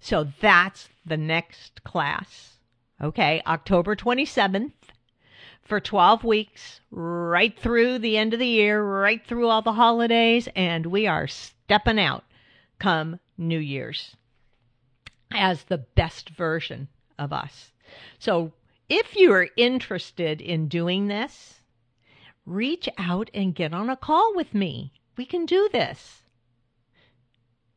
So 0.00 0.26
that's 0.40 0.88
the 1.06 1.16
next 1.16 1.84
class. 1.84 2.56
Okay, 3.00 3.42
October 3.46 3.94
27th 3.94 4.72
for 5.62 5.78
12 5.78 6.24
weeks, 6.24 6.80
right 6.90 7.56
through 7.56 7.98
the 8.00 8.16
end 8.16 8.32
of 8.32 8.40
the 8.40 8.46
year, 8.46 8.82
right 8.82 9.24
through 9.24 9.46
all 9.46 9.62
the 9.62 9.74
holidays, 9.74 10.48
and 10.56 10.86
we 10.86 11.06
are 11.06 11.28
stepping 11.28 12.00
out 12.00 12.24
come 12.78 13.20
New 13.38 13.58
Year's 13.58 14.16
as 15.32 15.64
the 15.64 15.78
best 15.78 16.30
version 16.30 16.88
of 17.18 17.32
us. 17.32 17.72
So 18.18 18.52
if 18.88 19.16
you 19.16 19.32
are 19.32 19.48
interested 19.56 20.40
in 20.40 20.68
doing 20.68 21.06
this, 21.06 21.60
reach 22.44 22.88
out 22.98 23.30
and 23.32 23.54
get 23.54 23.72
on 23.72 23.90
a 23.90 23.96
call 23.96 24.34
with 24.34 24.54
me. 24.54 24.92
We 25.16 25.24
can 25.24 25.46
do 25.46 25.68
this. 25.72 26.22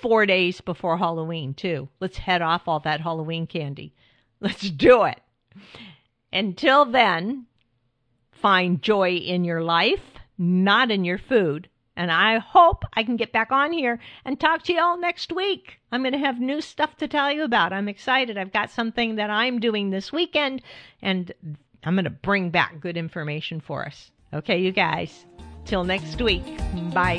four 0.00 0.26
days 0.26 0.60
before 0.60 0.98
Halloween, 0.98 1.54
too. 1.54 1.88
Let's 2.00 2.18
head 2.18 2.42
off 2.42 2.66
all 2.66 2.80
that 2.80 3.00
Halloween 3.00 3.46
candy. 3.46 3.94
Let's 4.40 4.70
do 4.70 5.04
it. 5.04 5.20
Until 6.32 6.84
then, 6.84 7.46
find 8.32 8.82
joy 8.82 9.16
in 9.16 9.44
your 9.44 9.62
life, 9.62 10.00
not 10.38 10.90
in 10.90 11.04
your 11.04 11.18
food. 11.18 11.68
And 11.96 12.10
I 12.10 12.38
hope 12.38 12.84
I 12.94 13.02
can 13.02 13.16
get 13.16 13.32
back 13.32 13.52
on 13.52 13.72
here 13.72 13.98
and 14.24 14.40
talk 14.40 14.62
to 14.64 14.72
you 14.72 14.80
all 14.80 14.96
next 14.96 15.32
week. 15.32 15.78
I'm 15.90 16.02
going 16.02 16.12
to 16.12 16.18
have 16.18 16.40
new 16.40 16.60
stuff 16.60 16.96
to 16.98 17.08
tell 17.08 17.30
you 17.30 17.44
about. 17.44 17.72
I'm 17.72 17.88
excited. 17.88 18.38
I've 18.38 18.52
got 18.52 18.70
something 18.70 19.16
that 19.16 19.30
I'm 19.30 19.60
doing 19.60 19.90
this 19.90 20.10
weekend, 20.12 20.62
and 21.02 21.32
I'm 21.84 21.94
going 21.94 22.04
to 22.04 22.10
bring 22.10 22.50
back 22.50 22.80
good 22.80 22.96
information 22.96 23.60
for 23.60 23.84
us. 23.84 24.10
Okay, 24.32 24.58
you 24.58 24.72
guys. 24.72 25.26
Till 25.64 25.84
next 25.84 26.20
week. 26.20 26.44
Bye. 26.92 27.18